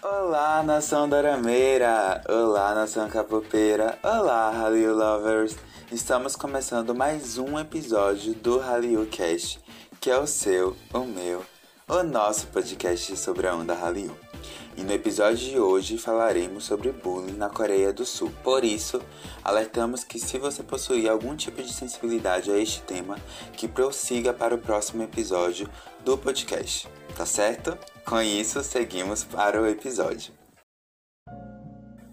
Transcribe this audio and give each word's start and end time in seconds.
Olá, 0.00 0.62
nação 0.62 1.08
dorameira! 1.08 2.22
Olá, 2.28 2.72
nação 2.72 3.08
capopeira! 3.08 3.98
Olá, 4.00 4.50
Hallyu 4.50 4.94
lovers! 4.94 5.56
Estamos 5.90 6.36
começando 6.36 6.94
mais 6.94 7.36
um 7.36 7.58
episódio 7.58 8.32
do 8.34 8.60
Hallyu 8.60 9.04
Cast, 9.06 9.58
que 10.00 10.08
é 10.08 10.16
o 10.16 10.26
seu, 10.26 10.76
o 10.94 11.00
meu, 11.00 11.44
o 11.88 12.04
nosso 12.04 12.46
podcast 12.46 13.16
sobre 13.16 13.48
a 13.48 13.56
onda 13.56 13.74
Hallyu. 13.74 14.16
E 14.76 14.82
no 14.82 14.92
episódio 14.92 15.50
de 15.50 15.58
hoje 15.58 15.98
falaremos 15.98 16.62
sobre 16.62 16.92
bullying 16.92 17.36
na 17.36 17.50
Coreia 17.50 17.92
do 17.92 18.06
Sul. 18.06 18.32
Por 18.44 18.64
isso, 18.64 19.02
alertamos 19.42 20.04
que 20.04 20.20
se 20.20 20.38
você 20.38 20.62
possuir 20.62 21.10
algum 21.10 21.34
tipo 21.34 21.60
de 21.60 21.72
sensibilidade 21.72 22.52
a 22.52 22.56
este 22.56 22.82
tema, 22.82 23.18
que 23.52 23.66
prossiga 23.66 24.32
para 24.32 24.54
o 24.54 24.58
próximo 24.58 25.02
episódio 25.02 25.68
do 26.04 26.16
podcast, 26.16 26.88
tá 27.20 27.26
certo? 27.26 27.76
Com 28.06 28.18
isso, 28.22 28.64
seguimos 28.64 29.24
para 29.24 29.60
o 29.60 29.66
episódio. 29.66 30.32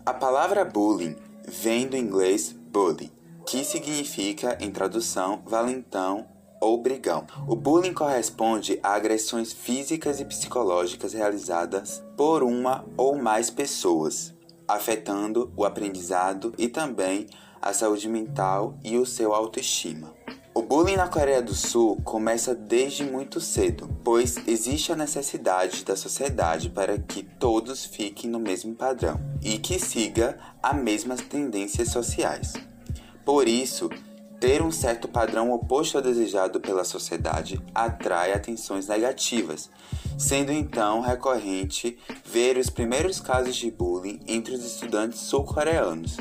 A 0.06 0.14
palavra 0.14 0.66
bullying 0.66 1.16
vem 1.48 1.88
do 1.88 1.96
inglês 1.96 2.52
bully, 2.52 3.10
que 3.46 3.64
significa, 3.64 4.58
em 4.60 4.70
tradução, 4.70 5.42
valentão 5.46 6.28
ou 6.60 6.82
brigão. 6.82 7.26
O 7.48 7.56
bullying 7.56 7.94
corresponde 7.94 8.82
a 8.84 8.96
agressões 8.96 9.54
físicas 9.54 10.20
e 10.20 10.26
psicológicas 10.26 11.14
realizadas 11.14 12.04
por 12.18 12.44
uma 12.44 12.84
ou 12.98 13.16
mais 13.16 13.50
pessoas, 13.50 14.34
afetando 14.68 15.54
o 15.56 15.64
aprendizado 15.64 16.54
e 16.58 16.68
também 16.68 17.28
a 17.62 17.72
saúde 17.72 18.10
mental 18.10 18.78
e 18.84 18.98
o 18.98 19.06
seu 19.06 19.34
autoestima. 19.34 20.14
O 20.58 20.64
bullying 20.64 20.96
na 20.96 21.08
Coreia 21.08 21.40
do 21.40 21.54
Sul 21.54 22.02
começa 22.04 22.56
desde 22.56 23.04
muito 23.04 23.40
cedo, 23.40 23.88
pois 24.04 24.38
existe 24.48 24.92
a 24.92 24.96
necessidade 24.96 25.86
da 25.86 25.96
sociedade 25.96 26.72
para 26.72 26.98
que 26.98 27.22
todos 27.22 27.86
fiquem 27.86 28.28
no 28.28 28.40
mesmo 28.40 28.74
padrão 28.74 29.22
e 29.40 29.60
que 29.60 29.78
siga 29.78 30.36
as 30.64 30.76
mesmas 30.76 31.22
tendências 31.22 31.90
sociais. 31.90 32.54
Por 33.24 33.48
isso, 33.48 33.88
ter 34.40 34.64
um 34.64 34.72
certo 34.72 35.08
padrão 35.08 35.52
oposto 35.52 35.96
ao 35.96 36.04
desejado 36.04 36.60
pela 36.60 36.84
sociedade 36.84 37.62
atrai 37.76 38.34
atenções 38.34 38.88
negativas, 38.88 39.70
sendo 40.18 40.52
então 40.52 41.02
recorrente 41.02 42.00
ver 42.26 42.58
os 42.58 42.72
primeiros 42.72 43.22
casos 43.22 43.56
de 43.56 43.70
bullying 43.70 44.22
entre 44.28 44.56
os 44.56 44.66
estudantes 44.66 45.20
sul-coreanos. 45.20 46.18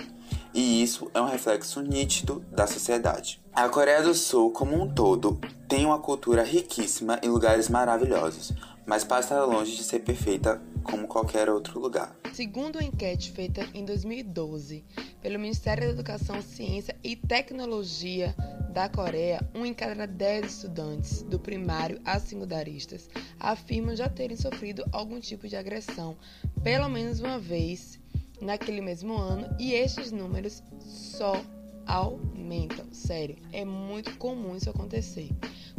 E 0.52 0.82
isso 0.82 1.10
é 1.14 1.20
um 1.22 1.26
reflexo 1.26 1.80
nítido 1.80 2.44
da 2.52 2.66
sociedade. 2.66 3.45
A 3.56 3.70
Coreia 3.70 4.02
do 4.02 4.12
Sul, 4.12 4.50
como 4.50 4.78
um 4.78 4.86
todo, 4.86 5.40
tem 5.66 5.86
uma 5.86 5.98
cultura 5.98 6.42
riquíssima 6.42 7.18
e 7.22 7.26
lugares 7.26 7.70
maravilhosos, 7.70 8.52
mas 8.84 9.02
passa 9.02 9.42
longe 9.46 9.74
de 9.74 9.82
ser 9.82 10.00
perfeita 10.00 10.60
como 10.84 11.08
qualquer 11.08 11.48
outro 11.48 11.80
lugar. 11.80 12.14
Segundo 12.34 12.76
uma 12.76 12.84
enquete 12.84 13.32
feita 13.32 13.66
em 13.72 13.82
2012 13.82 14.84
pelo 15.22 15.38
Ministério 15.38 15.84
da 15.84 15.94
Educação, 15.94 16.42
Ciência 16.42 16.94
e 17.02 17.16
Tecnologia 17.16 18.34
da 18.74 18.90
Coreia, 18.90 19.40
um 19.54 19.64
em 19.64 19.72
cada 19.72 20.06
dez 20.06 20.56
estudantes 20.56 21.22
do 21.22 21.38
primário 21.38 21.98
a 22.04 22.20
secundaristas 22.20 23.08
afirmam 23.40 23.96
já 23.96 24.06
terem 24.06 24.36
sofrido 24.36 24.84
algum 24.92 25.18
tipo 25.18 25.48
de 25.48 25.56
agressão 25.56 26.14
pelo 26.62 26.90
menos 26.90 27.20
uma 27.20 27.38
vez 27.38 27.98
naquele 28.38 28.82
mesmo 28.82 29.16
ano 29.16 29.48
e 29.58 29.72
estes 29.72 30.12
números 30.12 30.62
só 30.84 31.42
aumentam. 31.86 32.86
Sério, 32.92 33.36
é 33.52 33.64
muito 33.64 34.16
comum 34.18 34.56
isso 34.56 34.68
acontecer. 34.68 35.30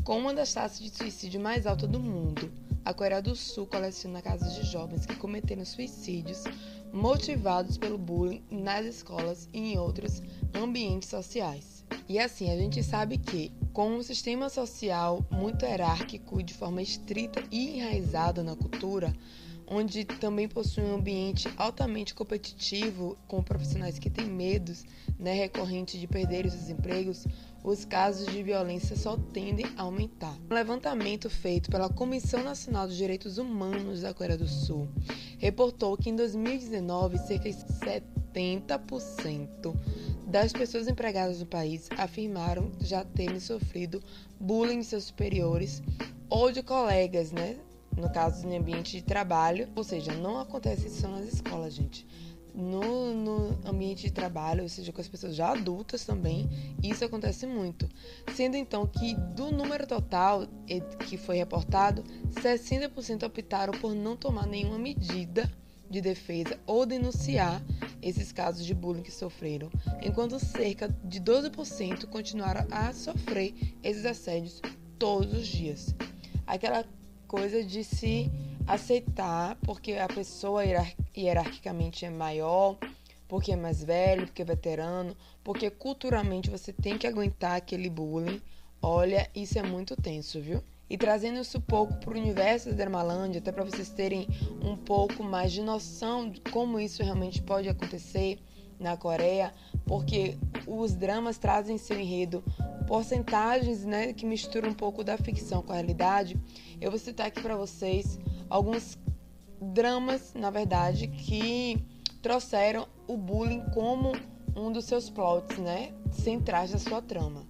Com 0.03 0.19
uma 0.19 0.33
das 0.33 0.53
taxas 0.53 0.79
de 0.79 0.89
suicídio 0.89 1.39
mais 1.39 1.67
altas 1.67 1.89
do 1.89 1.99
mundo, 1.99 2.51
a 2.85 2.93
Coreia 2.93 3.21
do 3.21 3.35
Sul 3.35 3.67
coleciona 3.67 4.21
casos 4.21 4.55
de 4.55 4.63
jovens 4.63 5.05
que 5.05 5.15
cometeram 5.17 5.65
suicídios 5.65 6.43
motivados 6.93 7.77
pelo 7.77 7.97
bullying 7.97 8.41
nas 8.49 8.85
escolas 8.85 9.49
e 9.53 9.73
em 9.73 9.77
outros 9.77 10.21
ambientes 10.53 11.09
sociais. 11.09 11.83
E 12.07 12.17
assim, 12.17 12.49
a 12.49 12.57
gente 12.57 12.81
sabe 12.81 13.17
que, 13.17 13.51
com 13.73 13.91
um 13.91 14.01
sistema 14.01 14.49
social 14.49 15.25
muito 15.29 15.65
hierárquico 15.65 16.39
e 16.39 16.43
de 16.43 16.53
forma 16.53 16.81
estrita 16.81 17.43
e 17.51 17.77
enraizada 17.77 18.41
na 18.41 18.55
cultura, 18.55 19.13
onde 19.67 20.05
também 20.05 20.47
possui 20.47 20.83
um 20.83 20.95
ambiente 20.95 21.49
altamente 21.57 22.13
competitivo 22.13 23.17
com 23.27 23.43
profissionais 23.43 23.99
que 23.99 24.09
têm 24.09 24.25
medos 24.25 24.85
né, 25.19 25.33
recorrentes 25.33 25.99
de 25.99 26.07
perder 26.07 26.45
os 26.45 26.53
seus 26.53 26.69
empregos, 26.69 27.27
os 27.63 27.83
casos 27.83 28.27
de 28.27 28.41
violência 28.41 28.95
só 28.95 29.17
tendem 29.33 29.65
a 29.75 29.81
aumentar. 29.81 30.33
Um 30.49 30.53
levantamento 30.53 31.29
feito 31.29 31.69
pela 31.69 31.89
Comissão 31.89 32.41
Nacional 32.43 32.87
dos 32.87 32.95
Direitos 32.95 33.37
Humanos 33.37 34.01
da 34.01 34.13
Coreia 34.13 34.37
do 34.37 34.47
Sul 34.47 34.87
reportou 35.37 35.97
que 35.97 36.09
em 36.09 36.15
2019 36.15 37.17
cerca 37.17 37.49
de 37.51 37.57
70% 38.33 39.75
das 40.25 40.53
pessoas 40.53 40.87
empregadas 40.87 41.39
no 41.39 41.45
país 41.45 41.89
afirmaram 41.97 42.71
já 42.81 43.03
terem 43.03 43.39
sofrido 43.39 44.01
bullying 44.39 44.79
de 44.79 44.85
seus 44.85 45.05
superiores 45.05 45.81
ou 46.29 46.51
de 46.51 46.61
colegas, 46.61 47.31
né? 47.31 47.57
No 47.97 48.11
caso, 48.11 48.47
em 48.47 48.55
ambiente 48.55 48.91
de 48.97 49.01
trabalho, 49.01 49.67
ou 49.75 49.83
seja, 49.83 50.13
não 50.13 50.39
acontece 50.39 50.87
isso 50.87 51.07
nas 51.07 51.25
escolas, 51.27 51.73
gente 51.73 52.05
no, 52.57 53.13
no 53.13 53.69
ambiente 53.69 54.07
de 54.07 54.11
trabalho, 54.11 54.63
ou 54.63 54.69
seja, 54.69 54.91
com 54.91 54.99
as 54.99 55.07
pessoas 55.07 55.35
já 55.35 55.51
adultas 55.51 56.03
também, 56.03 56.49
isso 56.81 57.05
acontece 57.05 57.45
muito. 57.45 57.87
Sendo 58.33 58.57
então 58.57 58.87
que 58.87 59.13
do 59.13 59.51
número 59.51 59.85
total 59.85 60.47
que 61.07 61.17
foi 61.17 61.37
reportado, 61.37 62.03
60% 62.31 63.23
optaram 63.23 63.73
por 63.79 63.93
não 63.93 64.17
tomar 64.17 64.47
nenhuma 64.47 64.79
medida 64.79 65.49
de 65.87 66.01
defesa 66.01 66.59
ou 66.65 66.85
denunciar 66.85 67.63
esses 68.01 68.31
casos 68.31 68.65
de 68.65 68.73
bullying 68.73 69.03
que 69.03 69.11
sofreram, 69.11 69.69
enquanto 70.01 70.39
cerca 70.39 70.89
de 71.03 71.21
12% 71.21 72.07
continuaram 72.07 72.65
a 72.71 72.91
sofrer 72.91 73.53
esses 73.83 74.03
assédios 74.03 74.61
todos 74.97 75.31
os 75.31 75.47
dias. 75.47 75.95
Aquela 76.45 76.83
coisa 77.27 77.63
de 77.63 77.83
se 77.83 78.31
aceitar 78.65 79.55
porque 79.63 79.93
a 79.93 80.07
pessoa 80.07 80.63
hierarquicamente 81.15 82.05
é 82.05 82.09
maior, 82.09 82.77
porque 83.27 83.51
é 83.51 83.55
mais 83.55 83.83
velho, 83.83 84.25
porque 84.25 84.41
é 84.41 84.45
veterano, 84.45 85.15
porque 85.43 85.69
culturalmente 85.69 86.49
você 86.49 86.71
tem 86.71 86.97
que 86.97 87.05
aguentar 87.05 87.57
aquele 87.57 87.89
bullying. 87.89 88.41
Olha, 88.81 89.29
isso 89.35 89.59
é 89.59 89.63
muito 89.63 89.95
tenso, 89.95 90.39
viu? 90.39 90.63
E 90.89 90.97
trazendo 90.97 91.39
isso 91.39 91.57
um 91.57 91.61
pouco 91.61 91.95
para 91.95 92.11
o 92.11 92.17
universo 92.17 92.69
da 92.69 92.75
Dermalândia, 92.75 93.39
até 93.39 93.51
para 93.51 93.65
vocês 93.65 93.89
terem 93.89 94.27
um 94.63 94.77
pouco 94.77 95.21
mais 95.21 95.51
de 95.51 95.61
noção 95.61 96.29
de 96.29 96.39
como 96.39 96.79
isso 96.79 97.03
realmente 97.03 97.41
pode 97.41 97.67
acontecer 97.67 98.39
na 98.79 98.95
Coreia, 98.95 99.53
porque 99.85 100.37
os 100.65 100.93
dramas 100.93 101.37
trazem 101.37 101.75
em 101.75 101.79
seu 101.79 101.99
enredo 101.99 102.43
porcentagens 102.87 103.83
né, 103.83 104.13
que 104.13 104.25
misturam 104.25 104.69
um 104.69 104.73
pouco 104.73 105.03
da 105.03 105.17
ficção 105.17 105.61
com 105.61 105.73
a 105.73 105.75
realidade. 105.75 106.39
Eu 106.79 106.89
vou 106.89 106.99
citar 106.99 107.27
aqui 107.27 107.41
para 107.41 107.55
vocês 107.55 108.17
alguns 108.49 108.97
dramas, 109.61 110.33
na 110.33 110.49
verdade, 110.49 111.07
que 111.07 111.83
trouxeram 112.21 112.87
o 113.07 113.17
bullying 113.17 113.63
como 113.73 114.13
um 114.55 114.71
dos 114.71 114.85
seus 114.85 115.09
plots, 115.09 115.57
né, 115.57 115.93
centrais 116.11 116.71
da 116.71 116.79
sua 116.79 117.01
trama. 117.01 117.45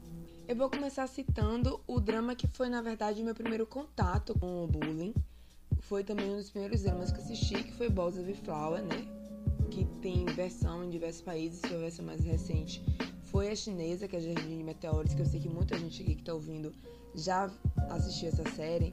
Eu 0.48 0.56
vou 0.56 0.70
começar 0.70 1.06
citando 1.08 1.80
o 1.86 2.00
drama 2.00 2.34
que 2.34 2.48
foi, 2.48 2.70
na 2.70 2.82
verdade, 2.82 3.22
meu 3.22 3.36
primeiro 3.36 3.66
contato 3.66 4.38
com 4.40 4.64
o 4.64 4.68
bullying. 4.68 5.14
Foi 5.82 6.04
também 6.04 6.32
um 6.32 6.38
dos 6.38 6.50
primeiros 6.50 6.84
dramas 6.84 7.12
que 7.12 7.20
assisti, 7.20 7.64
que 7.64 7.74
foi 7.74 7.90
Balls 7.90 8.18
of 8.18 8.34
Flower, 8.34 8.82
né? 8.82 9.17
Que 9.78 9.86
tem 10.02 10.26
versão 10.26 10.84
em 10.84 10.90
diversos 10.90 11.22
países, 11.22 11.62
foi 11.62 11.76
a 11.76 11.82
versão 11.82 12.04
mais 12.04 12.26
recente. 12.26 12.84
Foi 13.26 13.52
a 13.52 13.56
chinesa, 13.56 14.08
que 14.08 14.16
é 14.16 14.20
Jardim 14.20 14.58
de 14.58 14.64
Meteoros, 14.64 15.14
que 15.14 15.22
eu 15.22 15.26
sei 15.28 15.40
que 15.40 15.48
muita 15.48 15.78
gente 15.78 16.02
aqui 16.02 16.16
que 16.16 16.24
tá 16.24 16.34
ouvindo 16.34 16.74
já 17.14 17.48
assistiu 17.92 18.30
essa 18.30 18.44
série 18.56 18.92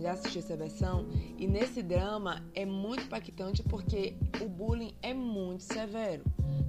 já 0.00 0.12
assistiu 0.12 0.40
essa 0.40 0.56
versão 0.56 1.06
e 1.38 1.46
nesse 1.46 1.82
drama 1.82 2.42
é 2.54 2.64
muito 2.64 3.04
impactante 3.04 3.62
porque 3.62 4.16
o 4.40 4.48
bullying 4.48 4.94
é 5.02 5.12
muito 5.12 5.62
severo. 5.62 6.24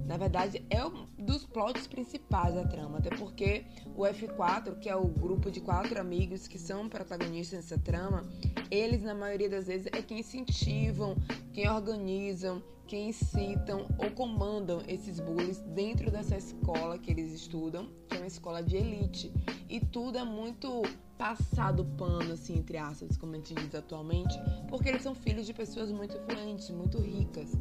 Na 0.06 0.16
verdade, 0.16 0.64
é 0.68 0.84
um 0.84 1.06
dos 1.18 1.44
plots 1.44 1.86
principais 1.86 2.54
da 2.54 2.64
trama, 2.64 2.98
até 2.98 3.10
porque 3.10 3.64
o 3.94 4.02
F4, 4.02 4.78
que 4.78 4.88
é 4.88 4.96
o 4.96 5.06
grupo 5.06 5.50
de 5.50 5.60
quatro 5.60 5.98
amigos 6.00 6.46
que 6.46 6.58
são 6.58 6.88
protagonistas 6.88 7.60
nessa 7.60 7.78
trama, 7.78 8.28
eles 8.70 9.02
na 9.02 9.14
maioria 9.14 9.48
das 9.48 9.66
vezes 9.66 9.86
é 9.86 10.02
quem 10.02 10.20
incentivam, 10.20 11.16
quem 11.52 11.68
organizam, 11.68 12.62
quem 12.86 13.08
incitam 13.08 13.86
ou 13.96 14.10
comandam 14.10 14.82
esses 14.86 15.18
bullies 15.18 15.58
dentro 15.74 16.10
dessa 16.10 16.36
escola 16.36 16.98
que 16.98 17.10
eles 17.10 17.32
estudam, 17.32 17.88
que 18.08 18.16
é 18.16 18.18
uma 18.18 18.26
escola 18.26 18.62
de 18.62 18.76
elite. 18.76 19.32
E 19.68 19.80
tudo 19.80 20.18
é 20.18 20.24
muito 20.24 20.82
passado 21.22 21.84
pano, 21.96 22.32
assim, 22.32 22.58
entre 22.58 22.76
aspas, 22.76 23.16
como 23.16 23.34
a 23.34 23.36
gente 23.36 23.54
diz 23.54 23.72
atualmente, 23.76 24.34
porque 24.68 24.88
eles 24.88 25.02
são 25.02 25.14
filhos 25.14 25.46
de 25.46 25.54
pessoas 25.54 25.88
muito 25.92 26.16
influentes, 26.16 26.68
muito 26.70 26.98
ricas. 26.98 27.52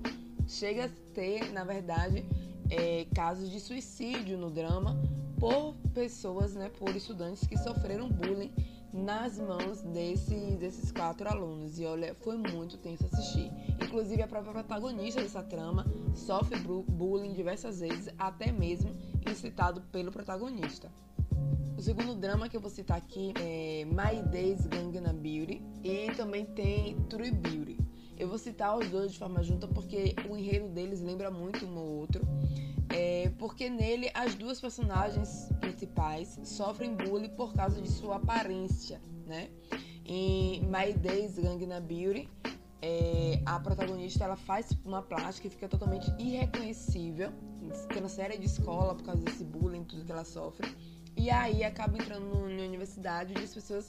Chega 0.47 0.85
a 0.85 0.89
ter, 1.13 1.53
na 1.53 1.63
verdade, 1.63 2.25
é, 2.71 3.05
casos 3.13 3.51
de 3.51 3.59
suicídio 3.59 4.35
no 4.35 4.49
drama 4.49 4.99
por 5.39 5.75
pessoas, 5.93 6.55
né, 6.55 6.69
por 6.69 6.95
estudantes 6.95 7.45
que 7.45 7.55
sofreram 7.55 8.09
bullying 8.09 8.51
nas 8.91 9.37
mãos 9.37 9.83
desse, 9.83 10.35
desses 10.59 10.91
quatro 10.91 11.29
alunos. 11.29 11.77
E 11.77 11.85
olha, 11.85 12.15
foi 12.15 12.37
muito 12.37 12.79
tenso 12.79 13.05
assistir. 13.05 13.51
Inclusive, 13.79 14.23
a 14.23 14.27
própria 14.27 14.53
protagonista 14.53 15.21
dessa 15.21 15.43
trama 15.43 15.85
sofre 16.15 16.57
bullying 16.57 17.33
diversas 17.33 17.79
vezes, 17.79 18.11
até 18.17 18.51
mesmo 18.51 18.91
incitado 19.29 19.81
pelo 19.91 20.11
protagonista. 20.11 20.91
O 21.81 21.83
segundo 21.83 22.13
drama 22.13 22.47
que 22.47 22.55
eu 22.55 22.61
vou 22.61 22.69
citar 22.69 22.95
aqui 22.95 23.33
é 23.39 23.85
My 23.85 24.21
Days 24.29 24.67
Gangnam 24.67 25.15
Beauty 25.15 25.63
e 25.83 26.11
também 26.15 26.45
tem 26.45 26.95
True 27.09 27.31
Beauty. 27.31 27.75
Eu 28.19 28.27
vou 28.27 28.37
citar 28.37 28.77
os 28.77 28.87
dois 28.87 29.13
de 29.13 29.17
forma 29.17 29.41
junta 29.41 29.67
porque 29.67 30.13
o 30.29 30.37
enredo 30.37 30.69
deles 30.69 31.01
lembra 31.01 31.31
muito 31.31 31.65
um 31.65 31.79
ao 31.79 31.83
outro. 31.83 32.21
É, 32.95 33.31
porque 33.39 33.67
nele 33.67 34.11
as 34.13 34.35
duas 34.35 34.61
personagens 34.61 35.49
principais 35.59 36.39
sofrem 36.43 36.93
bullying 36.93 37.29
por 37.29 37.51
causa 37.55 37.81
de 37.81 37.89
sua 37.89 38.17
aparência, 38.17 39.01
né? 39.25 39.49
Em 40.05 40.61
My 40.61 40.93
Days 40.93 41.39
Gangnam 41.39 41.81
Beauty, 41.81 42.29
é, 42.79 43.41
a 43.43 43.59
protagonista 43.59 44.23
ela 44.23 44.35
faz 44.35 44.69
uma 44.85 45.01
plástica 45.01 45.47
e 45.47 45.49
fica 45.49 45.67
totalmente 45.67 46.13
irreconhecível, 46.19 47.31
fica 47.87 48.01
na 48.01 48.07
série 48.07 48.37
de 48.37 48.45
escola 48.45 48.93
por 48.93 49.03
causa 49.03 49.23
desse 49.23 49.43
bullying, 49.43 49.83
tudo 49.83 50.05
que 50.05 50.11
ela 50.11 50.23
sofre. 50.23 50.69
E 51.21 51.29
aí 51.29 51.63
acaba 51.63 51.99
entrando 51.99 52.33
na 52.33 52.63
universidade 52.63 53.31
e 53.37 53.43
as 53.43 53.53
pessoas 53.53 53.87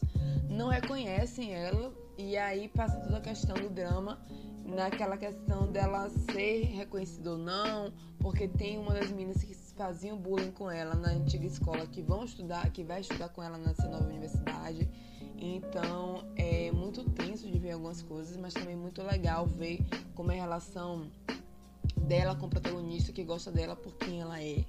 não 0.51 0.69
reconhecem 0.69 1.55
ela. 1.55 1.91
E 2.19 2.37
aí 2.37 2.69
passa 2.69 3.01
toda 3.01 3.17
a 3.17 3.21
questão 3.23 3.57
do 3.57 3.71
drama 3.71 4.21
naquela 4.67 5.17
questão 5.17 5.67
dela 5.73 6.11
ser 6.31 6.65
reconhecida 6.65 7.31
ou 7.31 7.39
não, 7.39 7.91
porque 8.19 8.47
tem 8.47 8.79
uma 8.79 8.93
das 8.93 9.11
meninas 9.11 9.43
que 9.43 9.55
faziam 9.55 10.19
bullying 10.19 10.51
com 10.51 10.71
ela 10.71 10.95
na 10.95 11.09
antiga 11.09 11.47
escola 11.47 11.87
que 11.87 12.03
vão 12.03 12.23
estudar, 12.23 12.69
que 12.71 12.85
vai 12.85 13.01
estudar 13.01 13.31
com 13.31 13.43
ela 13.43 13.57
nessa 13.57 13.89
nova 13.89 14.05
universidade. 14.05 14.87
Então 15.39 16.27
é 16.37 16.71
muito 16.71 17.03
tenso 17.13 17.51
de 17.51 17.59
ver 17.59 17.73
algumas 17.73 18.03
coisas, 18.03 18.37
mas 18.37 18.53
também 18.53 18.77
muito 18.77 19.03
legal 19.03 19.47
ver 19.47 19.81
como 20.15 20.31
é 20.33 20.39
a 20.39 20.43
relação 20.43 21.07
dela 21.97 22.37
com 22.37 22.45
o 22.45 22.51
protagonista 22.51 23.11
que 23.11 23.25
gosta 23.25 23.51
dela 23.51 23.75
por 23.75 23.95
quem 23.95 24.21
ela 24.21 24.39
é. 24.39 24.67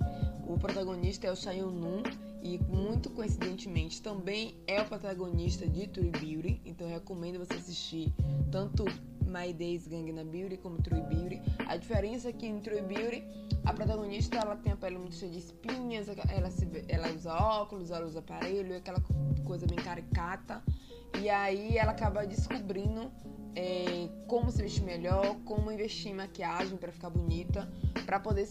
O 0.48 0.58
protagonista 0.58 1.28
é 1.28 1.32
o 1.32 1.36
Chayon 1.36 1.70
Nun 1.70 2.04
e 2.44 2.58
muito 2.58 3.10
coincidentemente 3.10 4.02
também 4.02 4.56
é 4.68 4.82
o 4.82 4.86
protagonista 4.86 5.66
de 5.66 5.88
True 5.88 6.12
Beauty, 6.12 6.62
então 6.66 6.88
recomendo 6.88 7.40
você 7.40 7.54
assistir 7.54 8.14
tanto 8.52 8.84
My 9.26 9.54
Days 9.54 9.88
Gangnam 9.88 10.26
Beauty 10.26 10.58
como 10.58 10.82
True 10.82 11.02
Beauty. 11.02 11.42
A 11.66 11.78
diferença 11.78 12.30
é 12.30 12.34
que 12.34 12.46
em 12.46 12.60
True 12.60 12.82
Beauty 12.82 13.24
a 13.64 13.74
protagonista 13.74 14.38
ela 14.38 14.58
tem 14.58 14.74
a 14.74 14.76
pele 14.76 14.98
muito 14.98 15.16
cheia 15.16 15.32
de 15.32 15.40
espinhas, 15.40 16.08
ela, 16.10 16.52
se, 16.52 16.68
ela 16.90 17.10
usa 17.14 17.34
óculos, 17.34 17.92
ela 17.92 18.06
usa 18.06 18.20
aparelho, 18.20 18.76
aquela 18.76 19.02
coisa 19.46 19.66
bem 19.66 19.78
caricata. 19.78 20.62
E 21.22 21.30
aí 21.30 21.78
ela 21.78 21.92
acaba 21.92 22.26
descobrindo 22.26 23.10
é, 23.56 24.10
como 24.28 24.52
se 24.52 24.62
vestir 24.62 24.84
melhor, 24.84 25.38
como 25.46 25.72
investir 25.72 26.12
em 26.12 26.16
maquiagem 26.16 26.76
para 26.76 26.92
ficar 26.92 27.10
bonita, 27.10 27.72
para 28.06 28.20
poder 28.20 28.50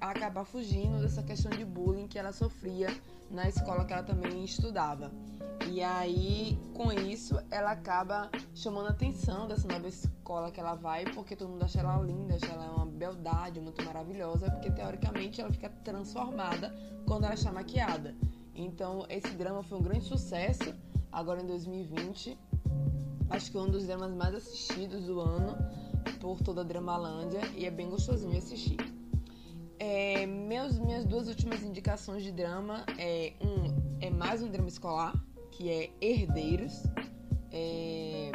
acabar 0.00 0.44
fugindo 0.44 1.00
dessa 1.00 1.22
questão 1.22 1.50
de 1.50 1.64
bullying 1.64 2.06
que 2.06 2.18
ela 2.18 2.32
sofria 2.32 2.88
na 3.30 3.48
escola 3.48 3.84
que 3.84 3.92
ela 3.92 4.02
também 4.02 4.44
estudava. 4.44 5.10
E 5.68 5.82
aí, 5.82 6.58
com 6.74 6.92
isso, 6.92 7.38
ela 7.50 7.72
acaba 7.72 8.30
chamando 8.54 8.86
a 8.86 8.90
atenção 8.90 9.48
dessa 9.48 9.66
nova 9.66 9.88
escola 9.88 10.50
que 10.50 10.60
ela 10.60 10.74
vai, 10.74 11.04
porque 11.06 11.34
todo 11.34 11.48
mundo 11.48 11.64
acha 11.64 11.80
ela 11.80 12.00
linda, 12.02 12.36
acha 12.36 12.52
ela 12.52 12.72
uma 12.72 12.86
beldade, 12.86 13.60
muito 13.60 13.84
maravilhosa, 13.84 14.50
porque 14.50 14.70
teoricamente 14.70 15.40
ela 15.40 15.50
fica 15.50 15.68
transformada 15.82 16.72
quando 17.04 17.24
ela 17.24 17.34
está 17.34 17.50
maquiada. 17.50 18.14
Então, 18.54 19.04
esse 19.08 19.34
drama 19.34 19.62
foi 19.62 19.78
um 19.78 19.82
grande 19.82 20.04
sucesso 20.04 20.72
agora 21.10 21.42
em 21.42 21.46
2020. 21.46 22.38
Acho 23.28 23.50
que 23.50 23.56
é 23.56 23.60
um 23.60 23.68
dos 23.68 23.86
dramas 23.86 24.14
mais 24.14 24.34
assistidos 24.36 25.04
do 25.04 25.20
ano 25.20 25.56
por 26.20 26.40
toda 26.40 26.60
a 26.60 26.64
Dramalândia 26.64 27.40
e 27.56 27.66
é 27.66 27.70
bem 27.70 27.90
gostosinho 27.90 28.38
assistir. 28.38 28.95
É, 29.78 30.24
meus, 30.26 30.78
minhas 30.78 31.04
duas 31.04 31.28
últimas 31.28 31.62
indicações 31.62 32.22
de 32.22 32.32
drama 32.32 32.84
é 32.98 33.34
um 33.42 33.76
é 34.00 34.08
mais 34.08 34.42
um 34.42 34.48
drama 34.48 34.68
escolar 34.68 35.14
que 35.52 35.68
é 35.68 35.90
Herdeiros. 36.00 36.82
É, 37.52 38.32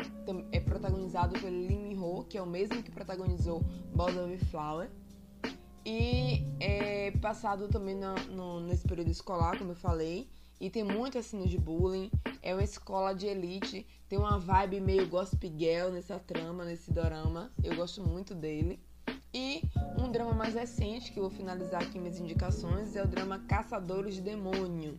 é 0.51 0.59
protagonizado 0.59 1.39
pelo 1.39 1.55
Lee 1.55 1.77
Min 1.77 1.97
Ho 1.97 2.23
que 2.25 2.37
é 2.37 2.41
o 2.41 2.45
mesmo 2.45 2.81
que 2.83 2.91
protagonizou 2.91 3.63
of 3.97 4.45
Flower. 4.45 4.89
E 5.83 6.45
é 6.59 7.11
passado 7.21 7.67
também 7.67 7.95
no, 7.95 8.13
no, 8.29 8.59
nesse 8.59 8.87
período 8.87 9.09
escolar 9.09 9.57
como 9.57 9.71
eu 9.71 9.75
falei 9.75 10.29
e 10.59 10.69
tem 10.69 10.83
muitas 10.83 11.25
cenas 11.25 11.49
de 11.49 11.57
bullying. 11.57 12.11
É 12.43 12.53
uma 12.53 12.63
escola 12.63 13.13
de 13.13 13.25
elite 13.25 13.85
tem 14.07 14.19
uma 14.19 14.37
vibe 14.37 14.81
meio 14.81 15.07
gospel 15.07 15.49
girl 15.57 15.89
nessa 15.89 16.19
trama 16.19 16.65
nesse 16.65 16.91
dorama. 16.91 17.51
Eu 17.63 17.75
gosto 17.75 18.07
muito 18.07 18.35
dele 18.35 18.79
e 19.33 19.61
um 19.97 20.11
drama 20.11 20.33
mais 20.33 20.55
recente, 20.55 21.11
que 21.11 21.19
eu 21.19 21.23
vou 21.23 21.31
finalizar 21.31 21.81
aqui 21.81 21.97
minhas 21.97 22.19
indicações, 22.19 22.95
é 22.95 23.03
o 23.03 23.07
drama 23.07 23.39
Caçadores 23.47 24.15
de 24.15 24.21
Demônio. 24.21 24.97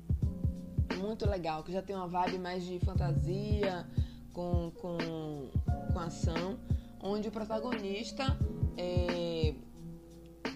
Muito 0.99 1.29
legal, 1.29 1.63
que 1.63 1.73
já 1.73 1.83
tem 1.83 1.95
uma 1.97 2.09
vibe 2.09 2.39
mais 2.39 2.65
de 2.65 2.79
fantasia, 2.81 3.87
com, 4.33 4.71
com, 4.81 5.51
com 5.93 5.99
ação, 5.99 6.59
onde 7.03 7.29
o 7.29 7.33
protagonista 7.33 8.37
é, 8.77 9.55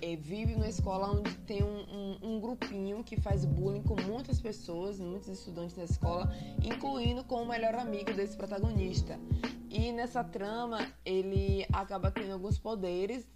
é, 0.01 0.17
vive 0.17 0.55
numa 0.55 0.69
escola 0.69 1.11
onde 1.11 1.35
tem 1.39 1.63
um, 1.63 1.67
um, 1.67 2.19
um, 2.23 2.41
grupinho 2.41 3.05
que 3.05 3.21
faz 3.21 3.45
bullying 3.45 3.83
com 3.83 3.97
muitas 4.03 4.41
pessoas, 4.41 4.99
muitos 4.99 5.29
estudantes 5.29 5.77
da 5.77 5.85
escola, 5.85 6.33
incluindo 6.65 7.25
com 7.25 7.43
o 7.43 7.49
melhor 7.49 7.75
amigo 7.75 8.13
desse 8.15 8.37
protagonista. 8.37 9.19
E 9.69 9.93
nessa 9.93 10.25
trama 10.25 10.87
ele 11.05 11.67
acaba 11.73 12.11
tendo 12.11 12.33
alguns 12.33 12.59
poderes 12.59 13.27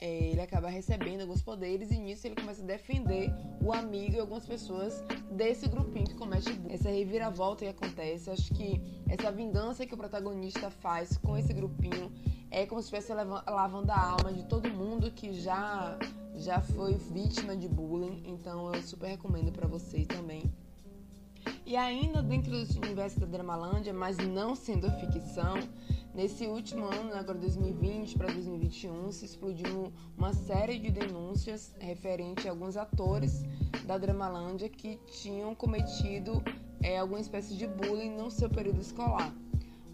ele 0.00 0.40
acaba 0.40 0.68
recebendo 0.68 1.22
alguns 1.22 1.42
poderes 1.42 1.90
e 1.90 1.98
nisso 1.98 2.26
ele 2.26 2.36
começa 2.36 2.62
a 2.62 2.66
defender 2.66 3.32
o 3.60 3.72
amigo 3.72 4.14
e 4.16 4.20
algumas 4.20 4.46
pessoas 4.46 5.02
desse 5.30 5.68
grupinho 5.68 6.06
que 6.06 6.14
comete. 6.14 6.48
Essa 6.68 6.88
reviravolta 6.88 7.64
que 7.64 7.70
acontece, 7.70 8.30
acho 8.30 8.52
que 8.54 8.80
essa 9.08 9.32
vingança 9.32 9.86
que 9.86 9.94
o 9.94 9.96
protagonista 9.96 10.70
faz 10.70 11.16
com 11.16 11.36
esse 11.36 11.52
grupinho 11.52 12.12
é 12.50 12.64
como 12.64 12.80
se 12.80 12.94
estivesse 12.94 13.12
lavando 13.12 13.90
a 13.90 14.00
alma 14.00 14.32
de 14.32 14.44
todo 14.44 14.70
mundo 14.70 15.10
que 15.10 15.32
já 15.32 15.98
já 16.34 16.60
foi 16.60 16.94
vítima 16.94 17.56
de 17.56 17.68
bullying. 17.68 18.22
Então 18.24 18.72
eu 18.72 18.82
super 18.82 19.08
recomendo 19.08 19.50
para 19.50 19.66
vocês 19.66 20.06
também. 20.06 20.42
E 21.66 21.76
ainda 21.76 22.22
dentro 22.22 22.50
do 22.50 22.86
universo 22.86 23.20
da 23.20 23.26
Dramalândia, 23.26 23.92
mas 23.92 24.16
não 24.16 24.54
sendo 24.54 24.90
ficção, 24.92 25.56
Nesse 26.18 26.48
último 26.48 26.86
ano, 26.86 27.14
agora 27.14 27.38
2020 27.38 28.18
para 28.18 28.26
2021, 28.32 29.12
se 29.12 29.24
explodiu 29.24 29.92
uma 30.16 30.32
série 30.32 30.76
de 30.76 30.90
denúncias 30.90 31.72
referente 31.78 32.48
a 32.48 32.50
alguns 32.50 32.76
atores 32.76 33.44
da 33.86 33.96
Dramalândia 33.96 34.68
que 34.68 34.98
tinham 35.06 35.54
cometido 35.54 36.42
é, 36.82 36.98
alguma 36.98 37.20
espécie 37.20 37.54
de 37.54 37.68
bullying 37.68 38.16
no 38.16 38.32
seu 38.32 38.50
período 38.50 38.80
escolar. 38.80 39.32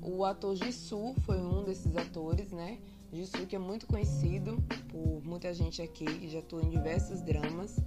O 0.00 0.24
ator 0.24 0.56
Jisoo 0.56 1.14
foi 1.26 1.38
um 1.38 1.62
desses 1.62 1.94
atores, 1.94 2.50
né? 2.52 2.78
Jisoo 3.12 3.46
que 3.46 3.54
é 3.54 3.58
muito 3.58 3.86
conhecido 3.86 4.56
por 4.88 5.22
muita 5.26 5.52
gente 5.52 5.82
aqui, 5.82 6.06
que 6.06 6.30
já 6.30 6.38
atuou 6.38 6.62
em 6.62 6.70
diversos 6.70 7.20
dramas 7.20 7.78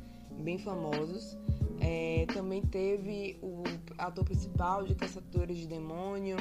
bem 0.44 0.60
famosos. 0.60 1.36
É, 1.82 2.28
também 2.32 2.62
teve 2.62 3.40
o 3.42 3.64
ator 3.98 4.24
principal 4.24 4.86
de 4.86 4.94
Caçadores 4.94 5.58
de 5.58 5.66
Demônio, 5.66 6.38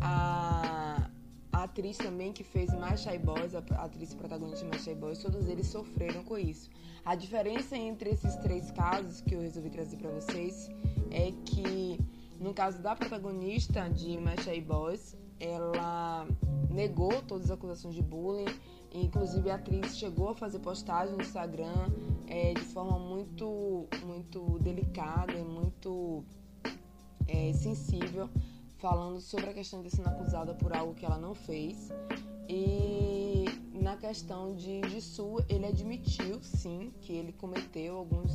a 0.00 1.10
a 1.56 1.62
atriz 1.62 1.96
também 1.96 2.34
que 2.34 2.44
fez 2.44 2.70
Shy 2.98 3.18
Boys, 3.18 3.54
a 3.54 3.60
atriz 3.82 4.12
protagonista 4.12 4.68
de 4.68 4.78
Shy 4.78 4.94
Boys, 4.94 5.20
todos 5.20 5.48
eles 5.48 5.66
sofreram 5.68 6.22
com 6.22 6.36
isso. 6.36 6.68
A 7.02 7.14
diferença 7.14 7.74
entre 7.74 8.10
esses 8.10 8.36
três 8.36 8.70
casos 8.70 9.22
que 9.22 9.34
eu 9.34 9.40
resolvi 9.40 9.70
trazer 9.70 9.96
para 9.96 10.10
vocês 10.10 10.68
é 11.10 11.32
que 11.46 11.98
no 12.38 12.52
caso 12.52 12.82
da 12.82 12.94
protagonista 12.94 13.88
de 13.88 14.18
Shy 14.42 14.60
Boys, 14.60 15.16
ela 15.40 16.28
negou 16.70 17.22
todas 17.22 17.46
as 17.46 17.52
acusações 17.52 17.94
de 17.94 18.02
bullying, 18.02 18.54
inclusive 18.92 19.50
a 19.50 19.54
atriz 19.54 19.96
chegou 19.96 20.28
a 20.28 20.34
fazer 20.34 20.58
postagem 20.58 21.16
no 21.16 21.22
Instagram 21.22 21.88
é, 22.26 22.52
de 22.52 22.60
forma 22.60 22.98
muito, 22.98 23.86
muito 24.04 24.58
delicada 24.58 25.32
e 25.32 25.42
muito 25.42 26.22
é, 27.26 27.54
sensível 27.54 28.28
falando 28.86 29.20
sobre 29.20 29.50
a 29.50 29.52
questão 29.52 29.82
de 29.82 29.90
sendo 29.90 30.06
acusada 30.06 30.54
por 30.54 30.72
algo 30.72 30.94
que 30.94 31.04
ela 31.04 31.18
não 31.18 31.34
fez. 31.34 31.90
E 32.48 33.44
na 33.72 33.96
questão 33.96 34.54
de 34.54 34.80
Jisoo, 34.88 35.44
ele 35.48 35.66
admitiu 35.66 36.40
sim 36.40 36.92
que 37.00 37.12
ele 37.12 37.32
cometeu 37.32 37.96
alguns 37.96 38.30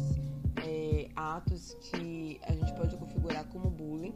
é, 0.62 1.10
atos 1.16 1.74
que 1.76 2.38
a 2.44 2.52
gente 2.52 2.74
pode 2.74 2.98
configurar 2.98 3.46
como 3.46 3.70
bullying. 3.70 4.14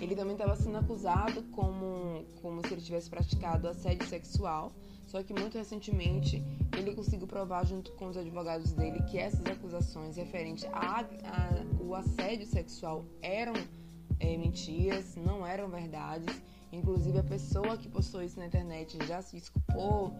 Ele 0.00 0.16
também 0.16 0.32
estava 0.32 0.56
sendo 0.56 0.78
acusado 0.78 1.42
como, 1.52 2.24
como 2.40 2.66
se 2.66 2.72
ele 2.72 2.80
tivesse 2.80 3.10
praticado 3.10 3.68
assédio 3.68 4.06
sexual, 4.08 4.72
só 5.06 5.22
que 5.22 5.34
muito 5.34 5.58
recentemente 5.58 6.42
ele 6.74 6.94
conseguiu 6.94 7.26
provar 7.26 7.66
junto 7.66 7.92
com 7.92 8.08
os 8.08 8.16
advogados 8.16 8.72
dele 8.72 9.02
que 9.02 9.18
essas 9.18 9.44
acusações 9.44 10.16
referentes 10.16 10.64
ao 10.72 11.94
assédio 11.94 12.46
sexual 12.46 13.04
eram 13.20 13.52
é, 14.18 14.36
mentiras, 14.36 15.16
não 15.16 15.46
eram 15.46 15.68
verdades. 15.68 16.42
Inclusive 16.72 17.18
a 17.18 17.24
pessoa 17.24 17.76
que 17.76 17.88
postou 17.88 18.22
isso 18.22 18.38
na 18.38 18.46
internet 18.46 18.98
já 19.06 19.22
se 19.22 19.36
desculpou, 19.36 20.12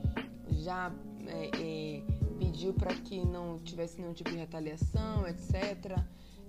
já 0.51 0.93
é, 1.27 1.51
é, 1.55 2.03
pediu 2.39 2.73
para 2.73 2.95
que 2.95 3.25
não 3.25 3.59
tivesse 3.59 4.01
nenhum 4.01 4.13
tipo 4.13 4.31
de 4.31 4.37
retaliação, 4.37 5.27
etc. 5.27 5.99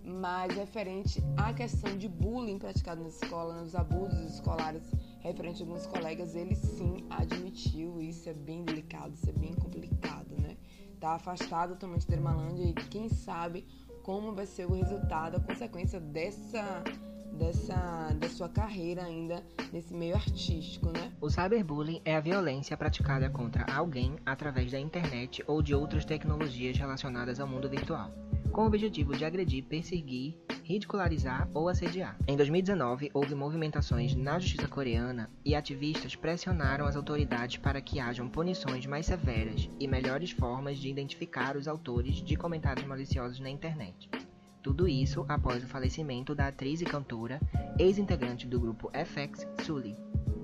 Mas 0.03 0.55
referente 0.55 1.21
à 1.35 1.53
questão 1.53 1.97
de 1.97 2.07
bullying 2.07 2.57
praticado 2.57 3.01
na 3.01 3.09
escola, 3.09 3.59
nos 3.59 3.75
abusos 3.75 4.35
escolares 4.35 4.83
referente 5.19 5.61
a 5.61 5.65
alguns 5.65 5.85
colegas, 5.85 6.35
ele 6.35 6.55
sim 6.55 7.05
admitiu. 7.09 8.01
Isso 8.01 8.29
é 8.29 8.33
bem 8.33 8.63
delicado, 8.63 9.13
isso 9.13 9.29
é 9.29 9.33
bem 9.33 9.53
complicado, 9.53 10.39
né? 10.39 10.55
Tá 10.99 11.15
afastado 11.15 11.71
totalmente 11.71 12.07
da 12.07 12.15
Irmalândia 12.15 12.63
e 12.63 12.73
quem 12.73 13.09
sabe 13.09 13.65
como 14.03 14.33
vai 14.33 14.45
ser 14.45 14.65
o 14.65 14.73
resultado, 14.73 15.35
a 15.35 15.39
consequência 15.39 15.99
dessa 15.99 16.81
dessa 17.37 18.13
da 18.19 18.29
sua 18.29 18.49
carreira 18.49 19.03
ainda 19.03 19.43
nesse 19.71 19.93
meio 19.93 20.15
artístico, 20.15 20.87
né? 20.91 21.11
O 21.21 21.29
cyberbullying 21.29 22.01
é 22.03 22.15
a 22.15 22.19
violência 22.19 22.75
praticada 22.75 23.29
contra 23.29 23.65
alguém 23.73 24.15
através 24.25 24.71
da 24.71 24.79
internet 24.79 25.43
ou 25.47 25.61
de 25.61 25.73
outras 25.75 26.05
tecnologias 26.05 26.77
relacionadas 26.77 27.39
ao 27.39 27.47
mundo 27.47 27.69
virtual, 27.69 28.11
com 28.51 28.63
o 28.63 28.67
objetivo 28.67 29.15
de 29.15 29.25
agredir, 29.25 29.63
perseguir, 29.63 30.35
ridicularizar 30.63 31.49
ou 31.53 31.69
assediar. 31.69 32.17
Em 32.27 32.35
2019, 32.35 33.09
houve 33.13 33.33
movimentações 33.33 34.13
na 34.15 34.37
justiça 34.37 34.67
coreana 34.67 35.29
e 35.45 35.55
ativistas 35.55 36.15
pressionaram 36.15 36.85
as 36.85 36.95
autoridades 36.95 37.57
para 37.57 37.79
que 37.79 37.99
hajam 37.99 38.27
punições 38.27 38.85
mais 38.85 39.05
severas 39.05 39.69
e 39.79 39.87
melhores 39.87 40.31
formas 40.31 40.77
de 40.77 40.89
identificar 40.89 41.55
os 41.55 41.67
autores 41.67 42.15
de 42.15 42.35
comentários 42.35 42.85
maliciosos 42.85 43.39
na 43.39 43.49
internet. 43.49 44.09
Tudo 44.67 44.85
isso 44.85 45.25
após 45.29 45.63
o 45.63 45.67
falecimento 45.67 46.35
da 46.35 46.47
atriz 46.49 46.81
e 46.81 46.83
cantora, 46.83 47.39
ex-integrante 47.79 48.45
do 48.45 48.59
grupo 48.59 48.91
FX, 48.91 49.47
Sully. 49.63 49.95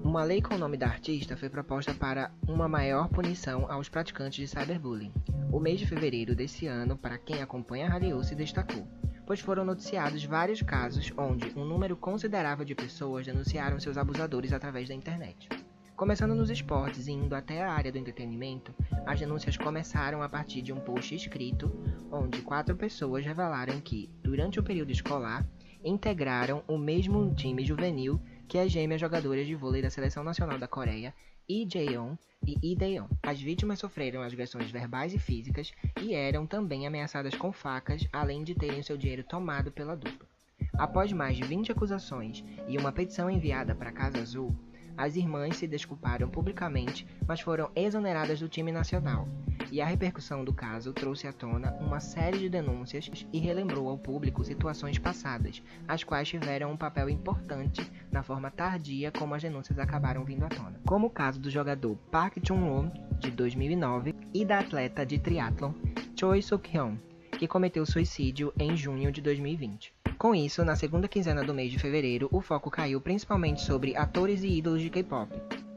Uma 0.01 0.23
lei 0.23 0.41
com 0.41 0.55
o 0.55 0.57
nome 0.57 0.77
da 0.77 0.87
artista 0.87 1.35
foi 1.35 1.49
proposta 1.49 1.93
para 1.93 2.31
uma 2.47 2.69
maior 2.69 3.09
punição 3.09 3.69
aos 3.69 3.89
praticantes 3.89 4.37
de 4.37 4.47
cyberbullying. 4.47 5.11
O 5.51 5.59
mês 5.59 5.77
de 5.77 5.85
fevereiro 5.85 6.33
desse 6.33 6.67
ano, 6.67 6.97
para 6.97 7.17
quem 7.17 7.41
acompanha 7.41 7.87
a 7.87 7.89
Hallyu, 7.89 8.23
se 8.23 8.33
destacou, 8.33 8.87
pois 9.25 9.41
foram 9.41 9.65
noticiados 9.65 10.23
vários 10.23 10.61
casos 10.61 11.11
onde 11.17 11.51
um 11.59 11.65
número 11.65 11.97
considerável 11.97 12.63
de 12.63 12.73
pessoas 12.73 13.25
denunciaram 13.25 13.77
seus 13.77 13.97
abusadores 13.97 14.53
através 14.53 14.87
da 14.87 14.95
internet. 14.95 15.49
Começando 15.95 16.33
nos 16.33 16.49
esportes 16.49 17.05
e 17.07 17.11
indo 17.11 17.35
até 17.35 17.61
a 17.61 17.71
área 17.71 17.91
do 17.91 17.99
entretenimento, 17.99 18.73
as 19.05 19.19
denúncias 19.19 19.55
começaram 19.57 20.23
a 20.23 20.27
partir 20.27 20.63
de 20.63 20.73
um 20.73 20.79
post 20.79 21.13
escrito 21.13 21.71
onde 22.11 22.41
quatro 22.41 22.75
pessoas 22.75 23.23
revelaram 23.23 23.79
que, 23.79 24.09
durante 24.23 24.59
o 24.59 24.63
período 24.63 24.91
escolar, 24.91 25.45
integraram 25.83 26.63
o 26.67 26.79
mesmo 26.79 27.33
time 27.35 27.63
juvenil 27.63 28.19
que 28.47 28.57
as 28.57 28.71
gêmeas 28.71 28.99
jogadoras 28.99 29.45
de 29.45 29.53
vôlei 29.53 29.83
da 29.83 29.89
Seleção 29.91 30.23
Nacional 30.23 30.57
da 30.57 30.67
Coreia, 30.67 31.13
Lee 31.47 31.67
Jae-on 31.71 32.17
e 32.45 32.57
Lee 32.57 32.75
Dae-on. 32.75 33.07
As 33.21 33.39
vítimas 33.39 33.77
sofreram 33.77 34.23
agressões 34.23 34.71
verbais 34.71 35.13
e 35.13 35.19
físicas 35.19 35.71
e 36.01 36.15
eram 36.15 36.47
também 36.47 36.87
ameaçadas 36.87 37.35
com 37.35 37.51
facas, 37.51 38.07
além 38.11 38.43
de 38.43 38.55
terem 38.55 38.81
seu 38.81 38.97
dinheiro 38.97 39.23
tomado 39.23 39.71
pela 39.71 39.95
dupla. 39.95 40.27
Após 40.73 41.13
mais 41.13 41.37
de 41.37 41.43
20 41.43 41.71
acusações 41.71 42.43
e 42.67 42.77
uma 42.79 42.91
petição 42.91 43.29
enviada 43.29 43.75
para 43.75 43.89
a 43.89 43.93
Casa 43.93 44.19
Azul, 44.19 44.55
as 44.97 45.15
irmãs 45.15 45.57
se 45.57 45.67
desculparam 45.67 46.27
publicamente, 46.29 47.07
mas 47.27 47.41
foram 47.41 47.69
exoneradas 47.75 48.39
do 48.39 48.49
time 48.49 48.71
nacional. 48.71 49.27
E 49.71 49.81
a 49.81 49.85
repercussão 49.85 50.43
do 50.43 50.53
caso 50.53 50.93
trouxe 50.93 51.27
à 51.27 51.33
tona 51.33 51.73
uma 51.79 51.99
série 51.99 52.37
de 52.37 52.49
denúncias 52.49 53.25
e 53.33 53.39
relembrou 53.39 53.89
ao 53.89 53.97
público 53.97 54.43
situações 54.43 54.99
passadas, 54.99 55.63
as 55.87 56.03
quais 56.03 56.29
tiveram 56.29 56.71
um 56.71 56.77
papel 56.77 57.09
importante 57.09 57.81
na 58.11 58.21
forma 58.21 58.51
tardia 58.51 59.11
como 59.11 59.33
as 59.33 59.41
denúncias 59.41 59.79
acabaram 59.79 60.23
vindo 60.23 60.45
à 60.45 60.49
tona. 60.49 60.79
Como 60.85 61.07
o 61.07 61.09
caso 61.09 61.39
do 61.39 61.49
jogador 61.49 61.95
Park 62.11 62.37
Chung-won, 62.45 62.91
de 63.19 63.31
2009, 63.31 64.13
e 64.33 64.45
da 64.45 64.59
atleta 64.59 65.05
de 65.05 65.17
triatlon 65.17 65.73
Choi 66.15 66.41
Suk-hyun, 66.41 66.97
que 67.39 67.47
cometeu 67.47 67.85
suicídio 67.85 68.53
em 68.59 68.77
junho 68.77 69.11
de 69.11 69.21
2020. 69.21 70.02
Com 70.23 70.33
isso, 70.33 70.63
na 70.63 70.73
segunda 70.77 71.05
quinzena 71.05 71.43
do 71.43 71.53
mês 71.53 71.69
de 71.69 71.77
fevereiro, 71.77 72.29
o 72.31 72.39
foco 72.39 72.71
caiu 72.71 73.01
principalmente 73.01 73.61
sobre 73.61 73.93
atores 73.97 74.41
e 74.41 74.47
ídolos 74.47 74.81
de 74.81 74.89
K-pop, 74.89 75.29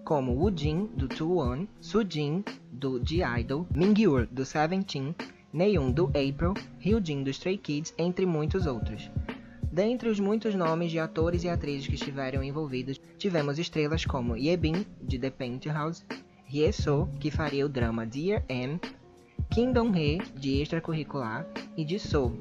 como 0.05 0.35
Woo 0.35 0.57
Jin, 0.57 0.87
do 0.95 1.09
2 1.09 1.67
Jin, 2.09 2.45
do 2.71 3.05
G-Idol, 3.05 3.67
Minghyur, 3.75 4.29
do 4.31 4.45
Seventeen, 4.45 5.17
Naeun, 5.53 5.91
do 5.91 6.05
April, 6.11 6.55
Hyunjin, 6.79 7.25
do 7.25 7.31
Stray 7.31 7.59
Kids, 7.59 7.93
entre 7.99 8.25
muitos 8.25 8.67
outros. 8.67 9.11
Dentre 9.65 10.09
os 10.09 10.21
muitos 10.21 10.55
nomes 10.55 10.93
de 10.93 11.01
atores 11.01 11.43
e 11.43 11.49
atrizes 11.49 11.89
que 11.89 11.97
estiveram 11.97 12.41
envolvidos, 12.41 13.01
tivemos 13.19 13.59
estrelas 13.59 14.05
como 14.05 14.37
Yebin, 14.37 14.87
de 15.03 15.19
The 15.19 15.31
Penthouse, 15.31 16.05
Hye-so, 16.49 17.09
que 17.19 17.33
faria 17.33 17.67
o 17.67 17.69
drama 17.69 18.07
Dear 18.07 18.45
M, 18.49 18.79
Kim 19.51 19.73
Dong-hee, 19.73 20.21
de 20.35 20.61
Extracurricular, 20.61 21.47
e 21.77 21.85
de 21.85 21.99
So, 21.99 22.33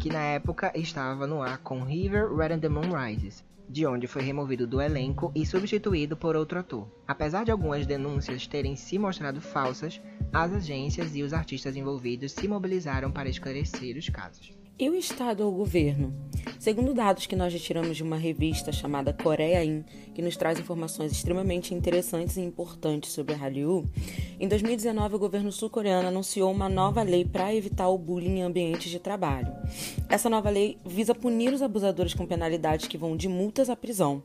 que 0.00 0.08
na 0.08 0.20
época 0.20 0.72
estava 0.74 1.26
no 1.26 1.40
ar 1.40 1.58
com 1.58 1.84
River 1.84 2.34
Red 2.34 2.54
and 2.54 2.58
the 2.58 2.68
Moon 2.68 2.90
Rises, 2.92 3.44
de 3.68 3.86
onde 3.86 4.06
foi 4.06 4.22
removido 4.22 4.66
do 4.66 4.80
elenco 4.80 5.30
e 5.34 5.46
substituído 5.46 6.16
por 6.16 6.34
outro 6.36 6.58
ator. 6.58 6.88
Apesar 7.06 7.44
de 7.44 7.50
algumas 7.50 7.86
denúncias 7.86 8.46
terem 8.46 8.76
se 8.76 8.98
mostrado 8.98 9.40
falsas, 9.40 10.00
as 10.32 10.52
agências 10.52 11.14
e 11.14 11.22
os 11.22 11.32
artistas 11.32 11.76
envolvidos 11.76 12.32
se 12.32 12.48
mobilizaram 12.48 13.10
para 13.10 13.28
esclarecer 13.28 13.96
os 13.96 14.08
casos. 14.08 14.52
E 14.76 14.90
o 14.90 14.96
Estado 14.96 15.44
ou 15.44 15.52
o 15.52 15.56
governo? 15.56 16.12
Segundo 16.58 16.92
dados 16.92 17.26
que 17.26 17.36
nós 17.36 17.52
retiramos 17.52 17.96
de 17.96 18.02
uma 18.02 18.16
revista 18.16 18.72
chamada 18.72 19.12
Coreia 19.12 19.64
In, 19.64 19.84
que 20.12 20.20
nos 20.20 20.36
traz 20.36 20.58
informações 20.58 21.12
extremamente 21.12 21.72
interessantes 21.72 22.36
e 22.36 22.40
importantes 22.40 23.12
sobre 23.12 23.34
a 23.34 23.36
Hallyu, 23.36 23.88
em 24.40 24.48
2019 24.48 25.14
o 25.14 25.18
governo 25.20 25.52
sul-coreano 25.52 26.08
anunciou 26.08 26.50
uma 26.50 26.68
nova 26.68 27.04
lei 27.04 27.24
para 27.24 27.54
evitar 27.54 27.88
o 27.88 27.96
bullying 27.96 28.38
em 28.38 28.42
ambientes 28.42 28.90
de 28.90 28.98
trabalho. 28.98 29.52
Essa 30.08 30.28
nova 30.28 30.50
lei 30.50 30.76
visa 30.84 31.14
punir 31.14 31.52
os 31.52 31.62
abusadores 31.62 32.12
com 32.12 32.26
penalidades 32.26 32.88
que 32.88 32.98
vão 32.98 33.16
de 33.16 33.28
multas 33.28 33.70
à 33.70 33.76
prisão. 33.76 34.24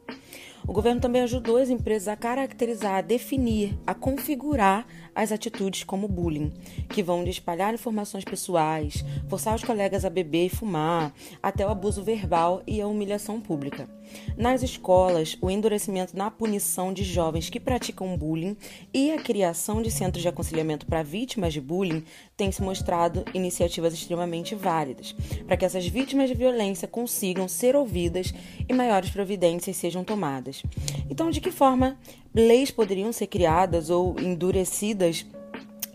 O 0.68 0.74
governo 0.74 1.00
também 1.00 1.22
ajudou 1.22 1.58
as 1.58 1.70
empresas 1.70 2.08
a 2.08 2.16
caracterizar, 2.16 2.96
a 2.96 3.02
definir, 3.02 3.78
a 3.86 3.94
configurar 3.94 4.86
as 5.20 5.34
atitudes 5.34 5.84
como 5.84 6.08
bullying, 6.08 6.50
que 6.88 7.04
vão 7.04 7.26
de 7.26 7.30
espalhar 7.30 7.74
informações 7.74 8.24
pessoais, 8.24 9.04
forçar 9.28 9.54
os 9.54 9.66
colegas 9.66 10.06
a 10.06 10.10
beber 10.10 10.46
e 10.46 10.50
fumar, 10.50 11.14
até 11.44 11.66
o 11.66 11.70
abuso 11.70 12.02
verbal 12.02 12.64
e 12.66 12.80
a 12.80 12.88
humilhação 12.88 13.42
pública. 13.42 13.90
Nas 14.38 14.64
escolas, 14.64 15.38
o 15.42 15.52
endurecimento 15.52 16.16
na 16.16 16.32
punição 16.32 16.94
de 16.94 17.04
jovens 17.04 17.50
que 17.50 17.60
praticam 17.60 18.18
bullying 18.18 18.56
e 18.94 19.12
a 19.12 19.22
criação 19.22 19.82
de 19.82 19.92
centros 19.92 20.22
de 20.22 20.30
aconselhamento 20.30 20.86
para 20.86 21.04
vítimas 21.04 21.52
de 21.52 21.60
bullying 21.60 22.04
têm 22.38 22.52
se 22.52 22.62
mostrado 22.62 23.26
iniciativas 23.34 23.94
extremamente 23.94 24.56
válidas, 24.56 25.14
para 25.46 25.58
que 25.58 25.66
essas 25.66 25.86
vítimas 25.86 26.30
de 26.30 26.36
violência 26.36 26.88
consigam 26.88 27.48
ser 27.48 27.76
ouvidas 27.76 28.34
e 28.68 28.74
maiores 28.74 29.10
providências 29.10 29.76
sejam 29.76 30.04
tomadas. 30.04 30.64
Então, 31.10 31.30
de 31.30 31.42
que 31.42 31.52
forma 31.52 31.98
leis 32.34 32.72
poderiam 32.72 33.12
ser 33.12 33.28
criadas 33.28 33.90
ou 33.90 34.20
endurecidas? 34.20 35.09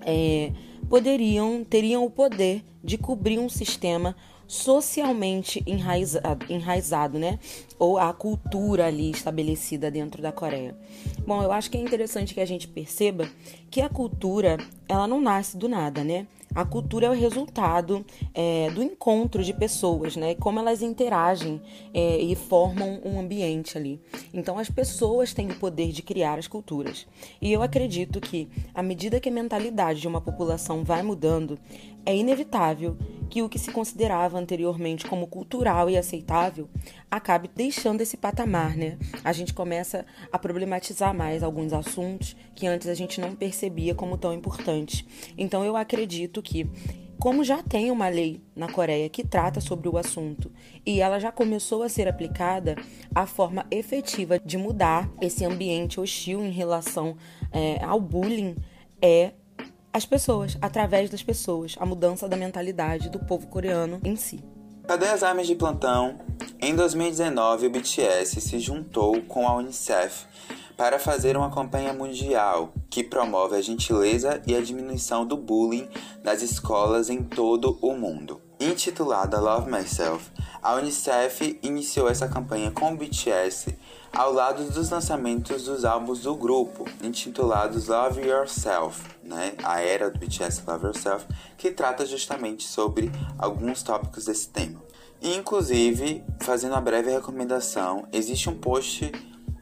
É, 0.03 0.53
poderiam 0.89 1.65
teriam 1.65 2.05
o 2.05 2.11
poder 2.11 2.63
de 2.83 2.99
cobrir 2.99 3.39
um 3.39 3.49
sistema 3.49 4.15
socialmente 4.47 5.63
enraizado, 5.67 6.47
enraizado, 6.51 7.19
né? 7.19 7.39
Ou 7.79 7.99
a 7.99 8.13
cultura 8.13 8.87
ali 8.87 9.11
estabelecida 9.11 9.91
dentro 9.91 10.23
da 10.23 10.31
Coreia. 10.31 10.77
Bom, 11.27 11.43
eu 11.43 11.51
acho 11.51 11.71
que 11.71 11.77
é 11.77 11.81
interessante 11.81 12.35
que 12.35 12.41
a 12.41 12.47
gente 12.47 12.69
perceba 12.69 13.29
que 13.71 13.81
a 13.81 13.89
cultura, 13.89 14.59
ela 14.89 15.07
não 15.07 15.21
nasce 15.21 15.57
do 15.57 15.69
nada, 15.69 16.05
né? 16.05 16.27
A 16.55 16.65
cultura 16.65 17.07
é 17.07 17.11
o 17.11 17.15
resultado 17.15 18.05
é, 18.33 18.71
do 18.71 18.83
encontro 18.83 19.43
de 19.43 19.53
pessoas, 19.53 20.15
né? 20.15 20.35
Como 20.37 20.61
elas 20.61 20.83
interagem 20.83 21.61
é, 21.93 22.19
e 22.19 22.35
formam 22.35 23.01
um 23.05 23.19
ambiente 23.19 23.77
ali. 23.77 24.01
Então, 24.33 24.59
as 24.59 24.71
pessoas 24.71 25.35
têm 25.35 25.51
o 25.51 25.59
poder 25.59 25.91
de 25.91 26.03
criar 26.03 26.39
as 26.39 26.47
culturas. 26.47 27.07
E 27.41 27.53
eu 27.53 27.63
acredito 27.63 28.21
que, 28.21 28.49
à 28.73 28.83
medida 28.83 29.19
que 29.19 29.29
a 29.29 29.33
mentalidade 29.33 30.01
de 30.01 30.09
uma 30.09 30.21
população 30.21 30.85
vai 30.85 31.03
mudando, 31.03 31.59
é 32.07 32.17
inevitável 32.17 32.97
que 33.29 33.43
o 33.43 33.49
que 33.49 33.59
se 33.59 33.73
considerava 33.73 34.39
anteriormente 34.39 35.07
como 35.07 35.27
cultural 35.27 35.91
e 35.91 35.97
aceitável 35.97 36.69
acabe 37.11 37.51
deixando 37.55 38.01
esse 38.01 38.17
patamar, 38.17 38.77
né? 38.77 38.99
A 39.25 39.33
gente 39.33 39.53
começa 39.53 40.07
a 40.31 40.39
problematizar 40.39 41.15
mais 41.15 41.43
alguns 41.43 41.73
assuntos 41.73 42.37
que 42.55 42.67
antes 42.67 42.87
a 42.87 42.95
gente 42.95 43.21
não 43.21 43.35
percebia 43.35 43.95
como 43.95 44.17
tão 44.17 44.33
importantes. 44.33 45.05
Então 45.37 45.65
eu 45.65 45.77
acredito 45.77 46.43
que 46.43 46.71
como 47.19 47.43
já 47.43 47.63
tem 47.63 47.91
uma 47.91 48.09
lei 48.09 48.43
na 48.55 48.69
Coreia 48.69 49.09
que 49.09 49.27
trata 49.27 49.61
sobre 49.61 49.89
o 49.89 49.97
assunto 49.97 50.53
e 50.85 51.01
ela 51.01 51.19
já 51.19 51.33
começou 51.33 51.83
a 51.83 51.89
ser 51.89 52.07
aplicada, 52.07 52.77
a 53.15 53.27
forma 53.27 53.65
efetiva 53.71 54.39
de 54.39 54.59
mudar 54.59 55.11
esse 55.21 55.45
ambiente 55.45 55.99
hostil 55.99 56.45
em 56.45 56.51
relação 56.51 57.17
é, 57.51 57.83
ao 57.83 58.01
bullying 58.01 58.55
é 59.01 59.33
as 59.95 60.05
pessoas, 60.05 60.59
através 60.61 61.09
das 61.09 61.23
pessoas, 61.23 61.77
a 61.79 61.87
mudança 61.87 62.29
da 62.29 62.37
mentalidade 62.37 63.09
do 63.09 63.21
povo 63.21 63.47
coreano 63.47 64.01
em 64.03 64.17
si. 64.17 64.43
Cadê 64.89 65.07
as 65.07 65.23
armas 65.23 65.47
de 65.47 65.55
plantão? 65.55 66.19
Em 66.61 66.75
2019, 66.75 67.69
o 67.69 67.71
BTS 67.71 68.41
se 68.41 68.59
juntou 68.59 69.23
com 69.23 69.47
a 69.47 69.55
Unicef 69.55 70.27
para 70.77 70.99
fazer 70.99 71.37
uma 71.37 71.49
campanha 71.49 71.93
mundial 71.93 72.75
que 72.91 73.05
promove 73.05 73.55
a 73.55 73.63
gentileza 73.63 74.43
e 74.45 74.57
a 74.57 74.61
diminuição 74.61 75.25
do 75.25 75.37
bullying 75.37 75.89
nas 76.25 76.43
escolas 76.43 77.09
em 77.09 77.23
todo 77.23 77.79
o 77.81 77.97
mundo. 77.97 78.43
Intitulada 78.59 79.39
Love 79.39 79.71
Myself, 79.71 80.29
a 80.61 80.75
Unicef 80.75 81.57
iniciou 81.63 82.09
essa 82.09 82.27
campanha 82.27 82.73
com 82.73 82.93
o 82.93 82.97
BTS 82.97 83.79
ao 84.15 84.33
lado 84.33 84.65
dos 84.65 84.91
lançamentos 84.91 85.65
dos 85.65 85.85
álbuns 85.85 86.21
do 86.21 86.35
grupo, 86.37 86.89
intitulados 87.03 87.89
Love 87.89 88.23
Yourself, 88.23 89.03
né? 89.23 89.55
a 89.63 89.81
era 89.81 90.09
do 90.09 90.19
BTS 90.19 90.63
Love 90.67 90.87
Yourself, 90.87 91.27
que 91.59 91.71
trata 91.71 92.07
justamente 92.07 92.65
sobre 92.65 93.11
alguns 93.37 93.83
tópicos 93.83 94.27
desse 94.27 94.49
tema. 94.49 94.81
Inclusive, 95.21 96.23
fazendo 96.41 96.73
uma 96.73 96.81
breve 96.81 97.11
recomendação, 97.11 98.07
existe 98.13 98.49
um 98.49 98.57
post 98.57 99.11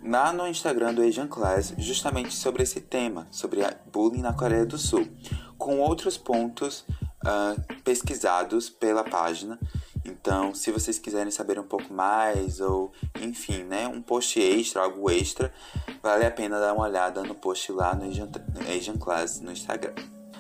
lá 0.05 0.33
no 0.33 0.47
Instagram 0.47 0.93
do 0.93 1.03
Asian 1.03 1.29
Class 1.29 1.73
justamente 1.79 2.35
sobre 2.35 2.63
esse 2.63 2.81
tema, 2.81 3.27
sobre 3.31 3.61
bullying 3.91 4.21
na 4.21 4.35
Coreia 4.35 4.67
do 4.67 4.77
Sul, 4.77 5.09
com 5.57 5.79
outros 5.79 6.19
pontos 6.19 6.85
uh, 7.25 7.81
pesquisados 7.85 8.69
pela 8.69 9.05
página. 9.05 9.59
Então, 10.05 10.55
se 10.55 10.71
vocês 10.73 10.99
quiserem 10.99 11.31
saber 11.31 11.59
um 11.59 11.65
pouco 11.65 11.93
mais, 11.93 12.61
ou 12.61 12.93
enfim, 13.21 13.63
né, 13.63 13.87
um 13.87 14.03
post 14.03 14.41
extra, 14.41 14.83
algo 14.83 15.11
extra, 15.11 15.53
vale 16.03 16.27
a 16.27 16.31
pena 16.31 16.59
dar 16.59 16.73
uma 16.75 16.85
olhada 16.85 17.23
no 17.23 17.35
post 17.35 17.71
lá 17.73 17.95
no 17.95 18.09
Asian, 18.09 18.29
Asian 18.69 18.97
Class 18.97 19.41
no 19.41 19.53
Instagram. 19.53 19.95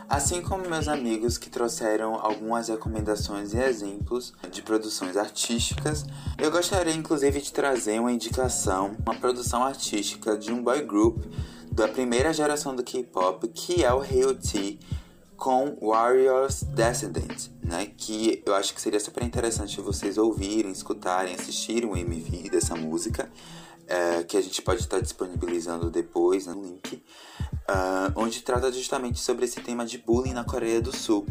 Assim 0.09 0.43
como 0.43 0.69
meus 0.69 0.89
amigos 0.89 1.39
que 1.39 1.49
trouxeram 1.49 2.17
algumas 2.17 2.69
recomendações 2.69 3.55
e 3.55 3.59
exemplos 3.59 4.35
de 4.51 4.61
produções 4.61 5.17
artísticas, 5.17 6.05
eu 6.37 6.51
gostaria 6.51 6.93
inclusive 6.93 7.41
de 7.41 7.53
trazer 7.53 7.99
uma 7.99 8.13
indicação, 8.13 8.95
uma 9.07 9.15
produção 9.15 9.65
artística 9.65 10.37
de 10.37 10.53
um 10.53 10.63
boy 10.63 10.83
group 10.83 11.25
da 11.71 11.89
primeira 11.89 12.31
geração 12.33 12.77
do 12.77 12.83
K-pop, 12.83 13.49
que 13.49 13.83
é 13.83 13.93
o 13.95 14.05
T 14.35 14.79
com 15.43 15.77
Warriors 15.83 16.63
Descendant, 16.63 17.49
né? 17.65 17.91
Que 17.97 18.41
eu 18.47 18.55
acho 18.55 18.73
que 18.73 18.81
seria 18.81 19.01
super 19.01 19.25
interessante 19.25 19.81
vocês 19.81 20.17
ouvirem, 20.17 20.71
escutarem, 20.71 21.35
assistirem 21.35 21.91
o 21.91 21.97
MV 21.97 22.49
dessa 22.49 22.77
música, 22.77 23.29
é, 23.89 24.23
que 24.23 24.37
a 24.37 24.41
gente 24.41 24.63
pode 24.63 24.83
estar 24.83 25.01
disponibilizando 25.01 25.91
depois 25.91 26.47
no 26.47 26.63
link 26.63 26.95
uh, 26.95 28.13
onde 28.15 28.41
trata 28.43 28.71
justamente 28.71 29.19
sobre 29.19 29.45
esse 29.45 29.61
tema 29.61 29.85
de 29.85 29.99
bullying 29.99 30.33
na 30.33 30.45
Coreia 30.45 30.81
do 30.81 30.97
Sul. 30.97 31.27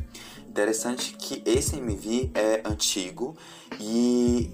Interessante 0.45 1.13
que 1.13 1.41
esse 1.45 1.77
MV 1.77 2.31
é 2.33 2.61
antigo 2.65 3.37
e 3.79 4.51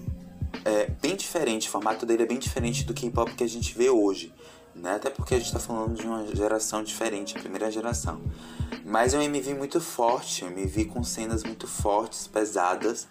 é 0.63 0.87
bem 1.01 1.15
diferente, 1.15 1.67
o 1.67 1.71
formato 1.71 2.05
dele 2.05 2.21
é 2.21 2.25
bem 2.27 2.37
diferente 2.37 2.83
do 2.83 2.93
K-pop 2.93 3.33
que 3.33 3.43
a 3.43 3.49
gente 3.49 3.75
vê 3.75 3.89
hoje. 3.89 4.31
Né? 4.81 4.95
Até 4.95 5.09
porque 5.09 5.35
a 5.35 5.37
gente 5.37 5.47
está 5.47 5.59
falando 5.59 5.95
de 5.95 6.05
uma 6.05 6.25
geração 6.35 6.83
diferente, 6.83 7.37
a 7.37 7.39
primeira 7.39 7.69
geração. 7.71 8.21
Mas 8.85 9.13
é 9.13 9.17
um 9.17 9.21
MV 9.21 9.53
muito 9.55 9.81
forte, 9.81 10.45
um 10.45 10.49
MV 10.49 10.85
com 10.85 11.03
cenas 11.03 11.43
muito 11.43 11.67
fortes, 11.67 12.27
pesadas, 12.27 13.07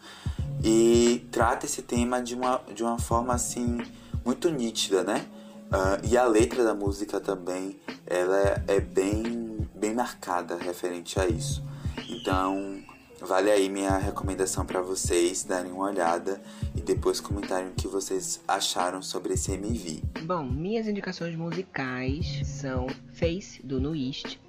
e 0.63 1.27
trata 1.31 1.67
esse 1.67 1.83
tema 1.83 2.23
de 2.23 2.35
uma, 2.35 2.61
de 2.75 2.83
uma 2.83 2.99
forma 2.99 3.35
assim 3.35 3.79
muito 4.25 4.49
nítida, 4.51 5.03
né? 5.03 5.27
Uh, 5.67 6.07
e 6.07 6.17
a 6.17 6.25
letra 6.25 6.63
da 6.63 6.75
música 6.75 7.21
também, 7.21 7.79
ela 8.07 8.63
é 8.69 8.81
bem, 8.81 9.69
bem 9.75 9.93
marcada 9.95 10.57
referente 10.57 11.19
a 11.19 11.27
isso. 11.27 11.63
Então, 12.09 12.81
vale 13.21 13.51
aí 13.51 13.69
minha 13.69 13.97
recomendação 13.97 14.65
para 14.65 14.81
vocês 14.81 15.45
darem 15.45 15.73
uma 15.73 15.87
olhada 15.87 16.41
e 16.75 16.81
depois 16.81 17.21
comentarem 17.21 17.69
o 17.69 17.73
que 17.73 17.89
vocês 17.89 18.41
acharam 18.47 19.01
sobre 19.03 19.35
esse 19.35 19.53
MV. 19.53 20.03
Bom, 20.23 20.45
minhas 20.45 20.87
indicações 20.87 21.35
musicais 21.35 22.43
são 22.45 22.87
Face, 23.13 23.65
do 23.65 23.81
Nuist, 23.81 24.41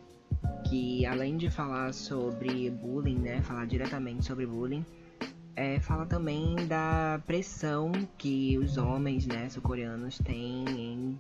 que 0.70 1.06
além 1.06 1.38
de 1.38 1.50
falar 1.50 1.94
sobre 1.94 2.70
bullying, 2.70 3.20
né, 3.20 3.42
falar 3.42 3.66
diretamente 3.66 4.26
sobre 4.26 4.46
bullying, 4.46 4.86
é, 5.56 5.80
fala 5.80 6.06
também 6.06 6.56
da 6.68 7.20
pressão 7.26 7.92
que 8.18 8.58
os 8.60 8.78
homens 8.78 9.26
né, 9.26 9.50
sul-coreanos 9.50 10.20
têm 10.20 10.66
em 10.70 11.20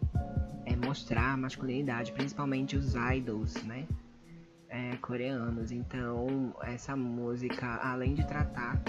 é, 0.65 0.75
mostrar 0.75 1.35
masculinidade, 1.37 2.11
principalmente 2.11 2.75
os 2.77 2.93
idols 3.15 3.55
né, 3.63 3.87
é, 4.77 4.95
coreanos. 4.97 5.71
Então, 5.71 6.53
essa 6.61 6.95
música, 6.95 7.65
além 7.77 8.13
de 8.13 8.25
tratar 8.25 8.79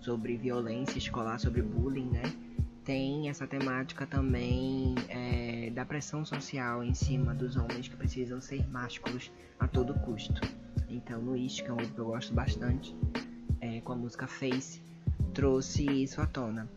sobre 0.00 0.36
violência 0.36 0.98
escolar, 0.98 1.38
sobre 1.38 1.62
bullying, 1.62 2.10
né, 2.10 2.22
tem 2.84 3.28
essa 3.28 3.46
temática 3.46 4.06
também 4.06 4.94
é, 5.08 5.70
da 5.70 5.84
pressão 5.84 6.24
social 6.24 6.82
em 6.82 6.94
cima 6.94 7.34
dos 7.34 7.56
homens 7.56 7.88
que 7.88 7.96
precisam 7.96 8.40
ser 8.40 8.68
másculos 8.68 9.30
a 9.58 9.66
todo 9.66 9.94
custo. 9.94 10.40
Então, 10.88 11.20
no 11.20 11.36
East, 11.36 11.62
que 11.62 11.70
é 11.70 11.72
um 11.72 11.76
que 11.76 11.98
eu 11.98 12.06
gosto 12.06 12.32
bastante, 12.32 12.94
é, 13.60 13.80
com 13.80 13.92
a 13.92 13.96
música 13.96 14.26
Face, 14.26 14.80
trouxe 15.32 15.84
isso 15.84 16.20
à 16.20 16.26
tona. 16.26 16.68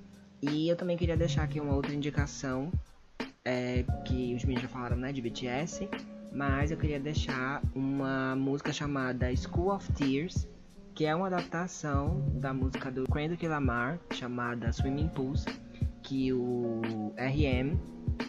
E 0.41 0.69
eu 0.69 0.75
também 0.75 0.97
queria 0.97 1.17
deixar 1.17 1.43
aqui 1.43 1.59
uma 1.59 1.73
outra 1.73 1.93
indicação, 1.93 2.71
é, 3.43 3.83
que 4.05 4.33
os 4.35 4.43
meninos 4.43 4.63
já 4.63 4.69
falaram, 4.69 4.97
né, 4.97 5.11
de 5.11 5.21
BTS, 5.21 5.89
mas 6.35 6.69
eu 6.69 6.77
queria 6.77 6.99
deixar 6.99 7.63
uma 7.73 8.35
música 8.35 8.73
chamada 8.73 9.33
School 9.33 9.73
of 9.73 9.89
Tears, 9.93 10.45
que 10.93 11.05
é 11.05 11.15
uma 11.15 11.27
adaptação 11.27 12.29
da 12.35 12.53
música 12.53 12.91
do 12.91 13.05
Kendrick 13.05 13.47
Lamar, 13.47 13.97
chamada 14.11 14.71
Swimming 14.73 15.07
Pools, 15.07 15.45
que 16.03 16.33
o 16.33 17.13
RM, 17.17 17.77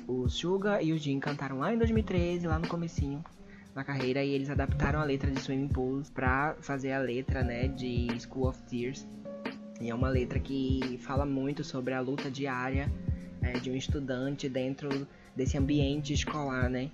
o 0.06 0.28
Suga 0.28 0.80
e 0.80 0.92
o 0.92 0.98
Jin 0.98 1.18
cantaram 1.18 1.58
lá 1.58 1.74
em 1.74 1.78
2013, 1.78 2.46
lá 2.46 2.60
no 2.60 2.68
comecinho 2.68 3.24
da 3.74 3.82
carreira, 3.82 4.22
e 4.22 4.30
eles 4.30 4.50
adaptaram 4.50 5.00
a 5.00 5.04
letra 5.04 5.28
de 5.28 5.40
Swimming 5.40 5.68
Pools 5.68 6.08
pra 6.08 6.54
fazer 6.60 6.92
a 6.92 7.00
letra, 7.00 7.42
né, 7.42 7.66
de 7.66 8.06
School 8.20 8.48
of 8.48 8.62
Tears, 8.62 9.04
e 9.80 9.90
é 9.90 9.94
uma 9.94 10.08
letra 10.08 10.38
que 10.38 10.96
fala 11.02 11.26
muito 11.26 11.64
sobre 11.64 11.92
a 11.92 12.00
luta 12.00 12.30
diária 12.30 12.88
é, 13.42 13.54
de 13.54 13.68
um 13.68 13.74
estudante 13.74 14.48
dentro 14.48 15.06
desse 15.34 15.58
ambiente 15.58 16.12
escolar, 16.12 16.70
né? 16.70 16.88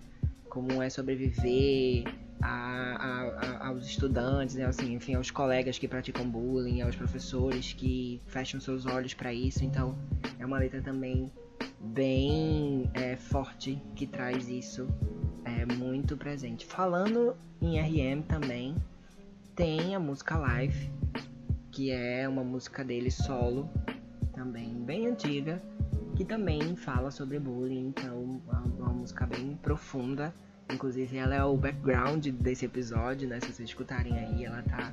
Como 0.53 0.83
é 0.83 0.91
sobreviver 0.91 2.05
a, 2.43 2.51
a, 2.51 3.23
a, 3.23 3.69
aos 3.69 3.87
estudantes, 3.87 4.55
né? 4.55 4.67
assim, 4.67 4.93
enfim, 4.93 5.15
aos 5.15 5.31
colegas 5.31 5.79
que 5.79 5.89
praticam 5.89 6.29
bullying, 6.29 6.83
aos 6.83 6.95
professores 6.95 7.73
que 7.73 8.21
fecham 8.27 8.61
seus 8.61 8.85
olhos 8.85 9.15
para 9.15 9.33
isso. 9.33 9.65
Então, 9.65 9.97
é 10.39 10.45
uma 10.45 10.59
letra 10.59 10.83
também 10.83 11.33
bem 11.81 12.91
é, 12.93 13.17
forte 13.17 13.81
que 13.97 14.07
traz 14.07 14.51
isso 14.51 14.87
é, 15.47 15.65
muito 15.75 16.19
presente. 16.19 16.67
Falando 16.67 17.35
em 17.63 17.81
RM 17.81 18.21
também, 18.21 18.77
tem 19.57 19.95
a 19.95 19.99
música 19.99 20.37
Live, 20.37 20.91
que 21.71 21.91
é 21.91 22.29
uma 22.29 22.45
música 22.45 22.85
dele 22.85 23.11
solo, 23.11 23.71
também 24.35 24.75
bem 24.85 25.07
antiga, 25.07 25.63
que 26.15 26.25
também 26.25 26.77
fala 26.77 27.11
sobre 27.11 27.39
bullying, 27.39 27.89
então 27.89 28.41
é 28.49 28.83
uma 28.83 28.93
música 28.93 29.27
bem 29.27 29.59
profunda. 29.63 30.35
Inclusive 30.73 31.17
ela 31.17 31.35
é 31.35 31.45
o 31.45 31.57
background 31.57 32.27
desse 32.29 32.65
episódio, 32.65 33.29
né? 33.29 33.41
Se 33.41 33.53
vocês 33.53 33.69
escutarem 33.69 34.19
aí, 34.19 34.45
ela 34.45 34.63
tá 34.63 34.93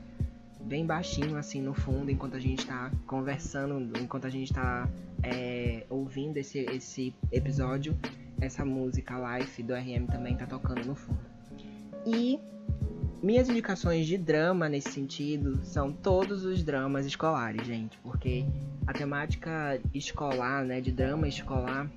bem 0.62 0.86
baixinho 0.86 1.38
assim 1.38 1.62
no 1.62 1.74
fundo 1.74 2.12
enquanto 2.12 2.36
a 2.36 2.40
gente 2.40 2.66
tá 2.66 2.92
conversando, 3.08 3.98
enquanto 3.98 4.26
a 4.26 4.30
gente 4.30 4.54
tá 4.54 4.90
é, 5.24 5.86
ouvindo 5.90 6.38
esse, 6.38 6.60
esse 6.60 7.14
episódio, 7.32 7.98
essa 8.42 8.64
música 8.66 9.16
Life 9.38 9.64
do 9.64 9.74
RM 9.74 10.06
também 10.08 10.36
tá 10.36 10.46
tocando 10.46 10.86
no 10.86 10.96
fundo. 10.96 11.20
E 12.06 12.40
minhas 13.22 13.50
indicações 13.50 14.08
de 14.08 14.18
drama 14.18 14.70
nesse 14.70 14.92
sentido 14.92 15.60
são 15.64 15.92
todos 15.92 16.46
os 16.46 16.64
dramas 16.64 17.06
escolares, 17.06 17.66
gente, 17.66 17.98
porque 18.00 18.46
a 18.88 18.94
temática 18.94 19.80
escolar, 19.94 20.64
né, 20.64 20.82
de 20.82 20.92
drama 20.92 21.28
escolar, 21.28 21.90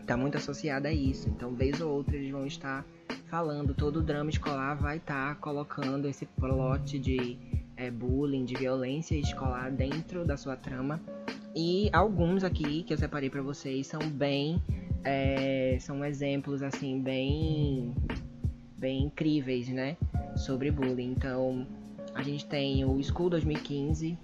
está 0.00 0.16
muito 0.16 0.36
associada 0.36 0.88
a 0.88 0.92
isso. 0.92 1.28
Então, 1.28 1.54
vez 1.54 1.80
ou 1.80 1.92
outra, 1.92 2.16
eles 2.16 2.30
vão 2.30 2.46
estar 2.46 2.84
falando, 3.26 3.74
todo 3.74 4.02
drama 4.02 4.30
escolar 4.30 4.74
vai 4.74 4.98
estar 4.98 5.36
colocando 5.36 6.06
esse 6.06 6.26
plot 6.26 6.98
de 6.98 7.38
é, 7.76 7.90
bullying, 7.90 8.44
de 8.44 8.54
violência 8.54 9.14
escolar 9.16 9.70
dentro 9.70 10.24
da 10.24 10.36
sua 10.36 10.56
trama. 10.56 11.00
E 11.54 11.90
alguns 11.92 12.44
aqui 12.44 12.82
que 12.82 12.92
eu 12.92 12.98
separei 12.98 13.30
para 13.30 13.42
vocês 13.42 13.86
são 13.86 14.00
bem. 14.00 14.62
É, 15.04 15.76
são 15.80 16.04
exemplos 16.04 16.62
assim, 16.62 17.00
bem. 17.00 17.94
bem 18.78 19.04
incríveis, 19.04 19.68
né? 19.68 19.96
Sobre 20.42 20.70
bullying. 20.70 21.12
Então, 21.12 21.66
a 22.14 22.22
gente 22.22 22.44
tem 22.46 22.84
o 22.84 23.00
School 23.02 23.30
2015, 23.30 24.18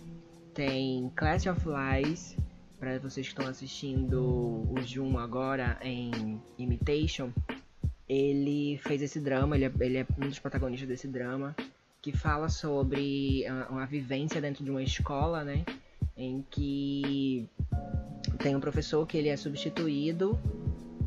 tem 0.52 1.10
Class 1.14 1.46
of 1.46 1.60
Lies, 1.66 2.36
para 2.78 2.98
vocês 2.98 3.26
que 3.26 3.32
estão 3.32 3.46
assistindo 3.46 4.66
o 4.70 4.74
Jun 4.84 5.18
agora 5.18 5.78
em 5.80 6.40
Imitation, 6.58 7.30
ele 8.08 8.78
fez 8.78 9.02
esse 9.02 9.20
drama, 9.20 9.56
ele 9.56 9.66
é, 9.66 9.72
ele 9.80 9.98
é, 9.98 10.06
um 10.18 10.28
dos 10.28 10.38
protagonistas 10.38 10.88
desse 10.88 11.06
drama, 11.06 11.54
que 12.00 12.12
fala 12.12 12.48
sobre 12.48 13.44
uma 13.68 13.84
vivência 13.86 14.40
dentro 14.40 14.64
de 14.64 14.70
uma 14.70 14.82
escola, 14.82 15.44
né? 15.44 15.64
Em 16.16 16.44
que 16.50 17.48
tem 18.38 18.56
um 18.56 18.60
professor 18.60 19.06
que 19.06 19.18
ele 19.18 19.28
é 19.28 19.36
substituído, 19.36 20.38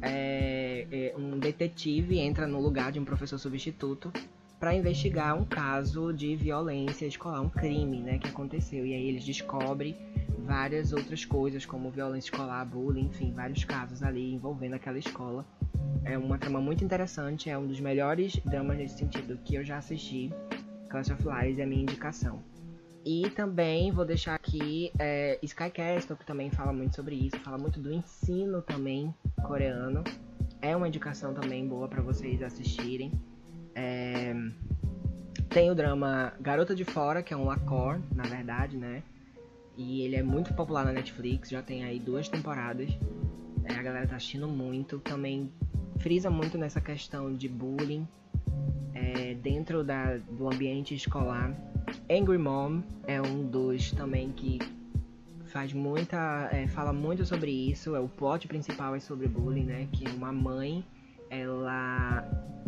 é, 0.02 0.88
é, 0.92 1.14
um 1.18 1.40
detetive 1.40 2.20
entra 2.20 2.46
no 2.46 2.60
lugar 2.60 2.92
de 2.92 3.00
um 3.00 3.06
professor 3.06 3.38
substituto 3.38 4.12
para 4.62 4.76
investigar 4.76 5.36
um 5.36 5.44
caso 5.44 6.14
de 6.14 6.36
violência 6.36 7.08
escolar, 7.08 7.42
um 7.42 7.50
crime, 7.50 8.00
né, 8.00 8.20
que 8.20 8.28
aconteceu. 8.28 8.86
E 8.86 8.94
aí 8.94 9.08
eles 9.08 9.26
descobrem 9.26 9.98
várias 10.38 10.94
outras 10.94 11.26
coisas, 11.26 11.66
como 11.66 11.90
violência 11.90 12.28
escolar, 12.28 12.64
bullying, 12.64 13.06
enfim, 13.06 13.34
vários 13.34 13.66
casos 13.66 14.04
ali 14.04 14.36
envolvendo 14.36 14.76
aquela 14.76 15.00
escola. 15.00 15.44
É 16.06 16.16
uma 16.16 16.38
trama 16.38 16.62
muito 16.62 16.84
interessante, 16.84 17.50
é 17.50 17.58
um 17.58 17.66
dos 17.66 17.80
melhores 17.80 18.38
dramas 18.46 18.78
nesse 18.78 19.00
sentido 19.00 19.40
que 19.44 19.56
eu 19.56 19.64
já 19.64 19.80
assisti. 19.80 20.32
Clash 20.90 21.10
of 21.10 21.24
Lies 21.24 21.58
é 21.58 21.64
a 21.64 21.66
minha 21.66 21.82
indicação. 21.82 22.44
E 23.04 23.32
também 23.32 23.92
vou 23.92 24.06
deixar 24.06 24.36
aqui 24.36 24.92
é, 25.00 25.40
Sky 25.42 25.72
Castle, 25.72 26.16
que 26.16 26.26
também 26.26 26.52
fala 26.52 26.72
muito 26.72 26.96
sobre 26.96 27.16
isso, 27.16 27.40
fala 27.40 27.58
muito 27.58 27.80
do 27.80 27.92
ensino 27.92 28.62
também 28.62 29.12
coreano. 29.42 30.04
É 30.62 30.76
uma 30.76 30.88
indicação 30.88 31.34
também 31.34 31.68
boa 31.68 31.88
para 31.88 32.04
vocês 32.04 32.44
assistirem. 32.44 33.12
É... 33.76 34.34
Tem 35.50 35.70
o 35.70 35.76
drama 35.76 36.34
Garota 36.40 36.74
de 36.74 36.86
Fora, 36.86 37.22
que 37.22 37.34
é 37.34 37.38
um 37.38 37.46
lacor, 37.46 38.00
na 38.14 38.24
verdade, 38.24 38.78
né? 38.78 39.04
E 39.78 40.02
ele 40.02 40.16
é 40.16 40.24
muito 40.24 40.54
popular 40.54 40.86
na 40.86 40.92
Netflix, 40.92 41.50
já 41.50 41.62
tem 41.62 41.84
aí 41.84 42.00
duas 42.00 42.30
temporadas. 42.30 42.90
É, 43.64 43.74
a 43.74 43.82
galera 43.82 44.08
tá 44.08 44.16
assistindo 44.16 44.48
muito. 44.48 45.00
Também 45.00 45.52
frisa 46.00 46.30
muito 46.30 46.58
nessa 46.58 46.82
questão 46.82 47.34
de 47.34 47.48
bullying 47.48 48.08
é, 48.94 49.34
dentro 49.36 49.84
da, 49.84 50.18
do 50.18 50.48
ambiente 50.48 50.96
escolar. 50.96 51.56
Angry 52.10 52.38
Mom 52.38 52.82
é 53.06 53.22
um 53.22 53.46
dos 53.46 53.92
também 53.92 54.32
que 54.32 54.60
faz 55.46 55.74
muita. 55.74 56.50
É, 56.52 56.68
fala 56.68 56.94
muito 56.94 57.26
sobre 57.26 57.52
isso. 57.52 57.96
É, 57.96 58.00
o 58.00 58.08
plot 58.08 58.48
principal 58.48 58.96
é 58.96 59.00
sobre 59.00 59.28
bullying, 59.28 59.66
né? 59.66 59.88
Que 59.92 60.08
uma 60.10 60.32
mãe 60.32 60.84
ela 61.30 62.26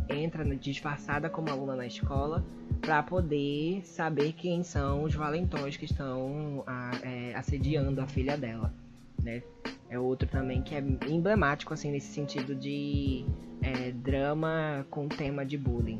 entra 0.09 0.43
disfarçada 0.55 1.29
como 1.29 1.49
aluna 1.49 1.75
na 1.75 1.85
escola 1.85 2.43
para 2.81 3.01
poder 3.01 3.81
saber 3.85 4.33
quem 4.33 4.63
são 4.63 5.03
os 5.03 5.13
valentões 5.13 5.77
que 5.77 5.85
estão 5.85 6.63
a, 6.67 6.91
é, 7.01 7.33
assediando 7.35 8.01
a 8.01 8.07
filha 8.07 8.37
dela, 8.37 8.73
né? 9.21 9.41
É 9.89 9.97
outro 9.97 10.27
também 10.27 10.61
que 10.61 10.75
é 10.75 10.83
emblemático 11.07 11.73
assim 11.73 11.91
nesse 11.91 12.11
sentido 12.13 12.55
de 12.55 13.25
é, 13.61 13.91
drama 13.91 14.85
com 14.89 15.07
tema 15.07 15.45
de 15.45 15.57
bullying, 15.57 15.99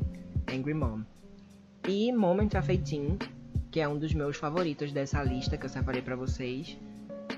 Angry 0.52 0.74
Mom. 0.74 1.02
E 1.88 2.12
Moment 2.12 2.48
18, 2.48 3.30
que 3.70 3.80
é 3.80 3.88
um 3.88 3.98
dos 3.98 4.12
meus 4.12 4.36
favoritos 4.36 4.92
dessa 4.92 5.22
lista 5.22 5.56
que 5.56 5.64
eu 5.64 5.70
separei 5.70 6.02
para 6.02 6.16
vocês, 6.16 6.78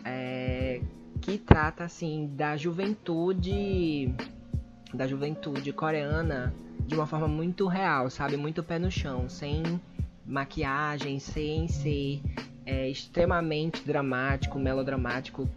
é, 0.04 0.80
que 1.20 1.38
trata 1.38 1.84
assim 1.84 2.30
da 2.34 2.56
juventude 2.56 4.14
da 4.92 5.06
juventude 5.06 5.72
coreana 5.72 6.52
de 6.86 6.94
uma 6.94 7.06
forma 7.06 7.28
muito 7.28 7.66
real, 7.66 8.08
sabe? 8.10 8.36
Muito 8.36 8.62
pé 8.62 8.78
no 8.78 8.90
chão, 8.90 9.28
sem 9.28 9.62
maquiagem, 10.24 11.18
sem 11.18 11.68
ser 11.68 12.20
é, 12.64 12.88
extremamente 12.88 13.84
dramático, 13.84 14.58
melodramático, 14.58 15.48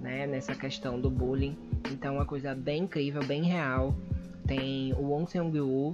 né? 0.00 0.26
Nessa 0.26 0.54
questão 0.54 1.00
do 1.00 1.10
bullying. 1.10 1.56
Então, 1.90 2.14
uma 2.14 2.24
coisa 2.24 2.54
bem 2.54 2.84
incrível, 2.84 3.22
bem 3.24 3.42
real. 3.42 3.94
Tem 4.46 4.92
o 4.94 5.10
Won 5.10 5.26
Seung-woo, 5.26 5.92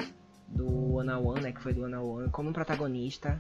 do 0.49 0.97
One 0.97 1.11
One, 1.11 1.41
né? 1.41 1.53
Que 1.53 1.61
foi 1.61 1.73
do 1.73 1.85
One 1.85 1.97
One, 1.97 2.29
como 2.31 2.53
protagonista. 2.53 3.39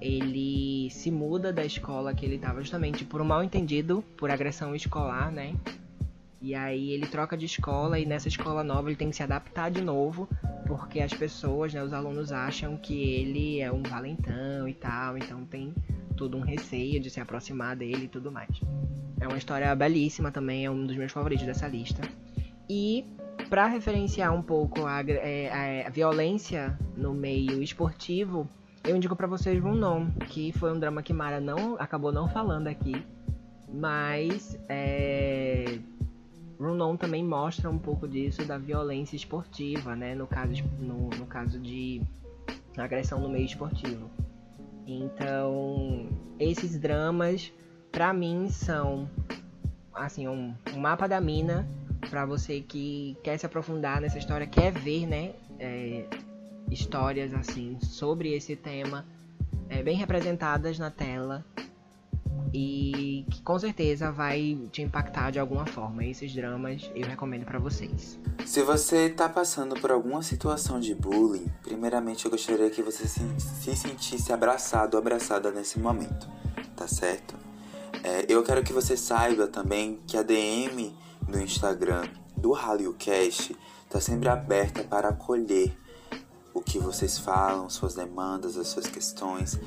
Ele 0.00 0.90
se 0.90 1.10
muda 1.10 1.52
da 1.52 1.64
escola 1.64 2.14
que 2.14 2.26
ele 2.26 2.36
estava 2.36 2.60
justamente 2.60 3.04
por 3.04 3.20
um 3.20 3.24
mal 3.24 3.42
entendido, 3.42 4.02
por 4.16 4.30
agressão 4.30 4.74
escolar, 4.74 5.30
né? 5.30 5.54
E 6.40 6.54
aí 6.54 6.90
ele 6.90 7.06
troca 7.06 7.36
de 7.36 7.46
escola 7.46 7.98
e 7.98 8.04
nessa 8.04 8.28
escola 8.28 8.62
nova 8.62 8.88
ele 8.88 8.96
tem 8.96 9.10
que 9.10 9.16
se 9.16 9.22
adaptar 9.22 9.70
de 9.70 9.80
novo, 9.80 10.28
porque 10.66 11.00
as 11.00 11.12
pessoas, 11.12 11.72
né, 11.72 11.82
os 11.82 11.92
alunos 11.92 12.30
acham 12.30 12.76
que 12.76 13.14
ele 13.14 13.60
é 13.60 13.72
um 13.72 13.82
valentão 13.82 14.68
e 14.68 14.74
tal, 14.74 15.16
então 15.16 15.44
tem 15.44 15.74
todo 16.16 16.36
um 16.36 16.40
receio 16.40 17.00
de 17.00 17.10
se 17.10 17.20
aproximar 17.20 17.76
dele 17.76 18.04
e 18.04 18.08
tudo 18.08 18.30
mais. 18.30 18.60
É 19.20 19.26
uma 19.26 19.38
história 19.38 19.74
belíssima 19.74 20.30
também, 20.30 20.66
é 20.66 20.70
um 20.70 20.86
dos 20.86 20.96
meus 20.96 21.12
favoritos 21.12 21.46
dessa 21.46 21.66
lista. 21.66 22.02
E 22.68 23.04
para 23.48 23.66
referenciar 23.66 24.34
um 24.34 24.42
pouco 24.42 24.86
a, 24.86 25.02
é, 25.02 25.84
a, 25.86 25.90
violência 25.90 26.76
no 26.96 27.14
meio 27.14 27.62
esportivo, 27.62 28.48
eu 28.84 28.96
indico 28.96 29.14
para 29.14 29.26
vocês 29.26 29.62
um 29.64 29.74
nome, 29.74 30.12
que 30.28 30.52
foi 30.52 30.72
um 30.72 30.78
drama 30.78 31.02
que 31.02 31.12
Mara 31.12 31.40
não 31.40 31.76
acabou 31.78 32.12
não 32.12 32.28
falando 32.28 32.66
aqui, 32.66 33.04
mas 33.72 34.58
é, 34.68 35.35
Também 36.96 37.24
mostra 37.24 37.70
um 37.70 37.78
pouco 37.78 38.06
disso 38.06 38.44
da 38.44 38.58
violência 38.58 39.16
esportiva, 39.16 39.94
né? 39.96 40.14
No 40.14 40.26
caso, 40.26 40.52
no, 40.78 41.10
no 41.10 41.26
caso 41.26 41.58
de 41.58 42.02
agressão 42.76 43.20
no 43.20 43.28
meio 43.28 43.46
esportivo. 43.46 44.10
Então, 44.86 46.08
esses 46.38 46.78
dramas, 46.78 47.52
para 47.90 48.12
mim, 48.12 48.48
são 48.48 49.08
assim 49.94 50.28
um, 50.28 50.54
um 50.74 50.80
mapa 50.80 51.08
da 51.08 51.20
mina 51.20 51.66
para 52.10 52.24
você 52.24 52.60
que 52.60 53.16
quer 53.22 53.38
se 53.38 53.46
aprofundar 53.46 54.00
nessa 54.00 54.18
história, 54.18 54.46
quer 54.46 54.72
ver, 54.72 55.06
né? 55.06 55.32
É, 55.58 56.04
histórias 56.70 57.32
assim 57.32 57.78
sobre 57.80 58.34
esse 58.34 58.54
tema 58.54 59.04
é, 59.68 59.82
bem 59.82 59.96
representadas 59.96 60.78
na 60.78 60.90
tela 60.90 61.44
e 62.52 63.24
que 63.30 63.42
com 63.42 63.58
certeza 63.58 64.10
vai 64.10 64.58
te 64.72 64.82
impactar 64.82 65.30
de 65.30 65.38
alguma 65.38 65.66
forma. 65.66 66.04
Esses 66.04 66.34
dramas 66.34 66.90
eu 66.94 67.06
recomendo 67.06 67.44
para 67.44 67.58
vocês. 67.58 68.18
Se 68.44 68.62
você 68.62 69.06
está 69.06 69.28
passando 69.28 69.74
por 69.80 69.90
alguma 69.90 70.22
situação 70.22 70.80
de 70.80 70.94
bullying, 70.94 71.46
primeiramente 71.62 72.24
eu 72.24 72.30
gostaria 72.30 72.70
que 72.70 72.82
você 72.82 73.06
se, 73.06 73.20
se 73.38 73.76
sentisse 73.76 74.32
abraçado 74.32 74.94
ou 74.94 75.00
abraçada 75.00 75.50
nesse 75.50 75.78
momento, 75.78 76.28
tá 76.76 76.86
certo? 76.86 77.34
É, 78.02 78.24
eu 78.28 78.42
quero 78.42 78.62
que 78.62 78.72
você 78.72 78.96
saiba 78.96 79.46
também 79.46 79.98
que 80.06 80.16
a 80.16 80.22
DM 80.22 80.94
no 81.26 81.40
Instagram 81.40 82.08
do 82.36 82.52
HallyoCast 82.52 83.56
está 83.84 84.00
sempre 84.00 84.28
aberta 84.28 84.84
para 84.84 85.08
acolher 85.08 85.76
o 86.54 86.60
que 86.60 86.78
vocês 86.78 87.18
falam, 87.18 87.68
suas 87.68 87.94
demandas, 87.94 88.56
as 88.56 88.68
suas 88.68 88.86
questões 88.86 89.58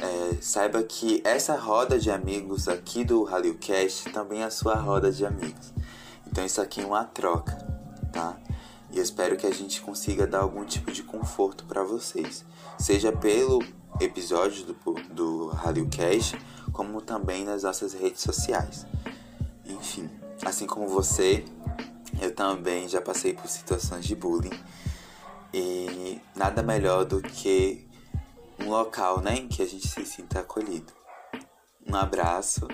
é, 0.00 0.36
saiba 0.40 0.82
que 0.82 1.20
essa 1.24 1.56
roda 1.56 1.98
de 1.98 2.10
amigos 2.10 2.68
aqui 2.68 3.04
do 3.04 3.24
RalioCast 3.24 4.10
também 4.12 4.42
é 4.42 4.44
a 4.44 4.50
sua 4.50 4.74
roda 4.74 5.10
de 5.10 5.24
amigos. 5.24 5.72
Então 6.26 6.44
isso 6.44 6.60
aqui 6.60 6.80
é 6.80 6.86
uma 6.86 7.04
troca, 7.04 7.56
tá? 8.12 8.36
E 8.90 8.98
espero 8.98 9.36
que 9.36 9.46
a 9.46 9.52
gente 9.52 9.80
consiga 9.80 10.26
dar 10.26 10.40
algum 10.40 10.64
tipo 10.64 10.90
de 10.90 11.02
conforto 11.02 11.64
para 11.64 11.82
vocês, 11.82 12.44
seja 12.78 13.12
pelo 13.12 13.62
episódio 14.00 14.66
do, 14.66 14.74
do 15.10 15.52
como 16.72 17.00
também 17.00 17.44
nas 17.44 17.62
nossas 17.62 17.92
redes 17.92 18.20
sociais. 18.22 18.86
Enfim, 19.64 20.10
assim 20.44 20.66
como 20.66 20.88
você, 20.88 21.44
eu 22.20 22.34
também 22.34 22.88
já 22.88 23.00
passei 23.00 23.32
por 23.32 23.48
situações 23.48 24.04
de 24.04 24.14
bullying 24.14 24.58
e 25.52 26.20
nada 26.34 26.62
melhor 26.62 27.04
do 27.04 27.20
que 27.20 27.86
um 28.64 28.70
local, 28.70 29.20
né, 29.20 29.34
em 29.36 29.48
que 29.48 29.62
a 29.62 29.66
gente 29.66 29.88
se 29.88 30.04
sinta 30.04 30.40
acolhido. 30.40 30.92
Um 31.86 31.96
abraço. 31.96 32.68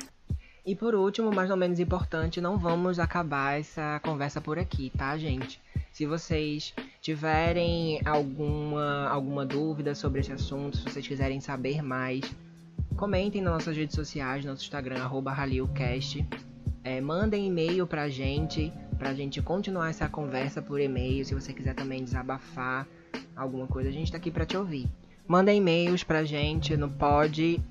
E 0.65 0.75
por 0.75 0.95
último, 0.95 1.33
mais 1.33 1.51
ou 1.51 1.57
menos 1.57 1.81
importante, 1.81 2.43
não 2.43 2.59
vamos 2.59 2.99
acabar 2.99 3.59
essa 3.59 3.99
conversa 4.05 4.39
por 4.39 4.59
aqui, 4.59 4.93
tá, 4.97 5.17
gente? 5.17 5.61
Se 5.91 6.05
vocês 6.05 6.75
tiverem 7.01 8.01
alguma, 8.05 9.09
alguma 9.09 9.47
dúvida 9.47 9.95
sobre 9.95 10.21
esse 10.21 10.31
assunto, 10.31 10.77
se 10.77 10.85
vocês 10.85 11.09
quiserem 11.09 11.41
saber 11.41 11.83
mais, 11.83 12.21
comentem 12.97 13.41
nas 13.41 13.55
nossas 13.55 13.77
redes 13.77 13.97
sociais, 13.97 14.45
nosso 14.45 14.63
Instagram, 14.63 15.03
arroba 15.03 15.35
É, 16.85 17.01
mandem 17.01 17.47
e-mail 17.47 17.87
pra 17.87 18.11
gente, 18.11 18.71
pra 18.99 19.15
gente 19.15 19.41
continuar 19.41 19.89
essa 19.89 20.07
conversa 20.07 20.61
por 20.61 20.81
e-mail. 20.81 21.25
Se 21.25 21.35
você 21.35 21.53
quiser 21.55 21.75
também 21.75 22.05
desabafar 22.05 22.87
alguma 23.35 23.67
coisa, 23.67 23.89
a 23.89 23.93
gente 23.93 24.13
tá 24.13 24.19
aqui 24.19 24.31
pra 24.31 24.45
te 24.45 24.57
ouvir. 24.57 24.87
Manda 25.29 25.53
e-mails 25.53 26.03
pra 26.03 26.25
gente 26.25 26.75
no 26.75 26.89
pod 26.89 27.63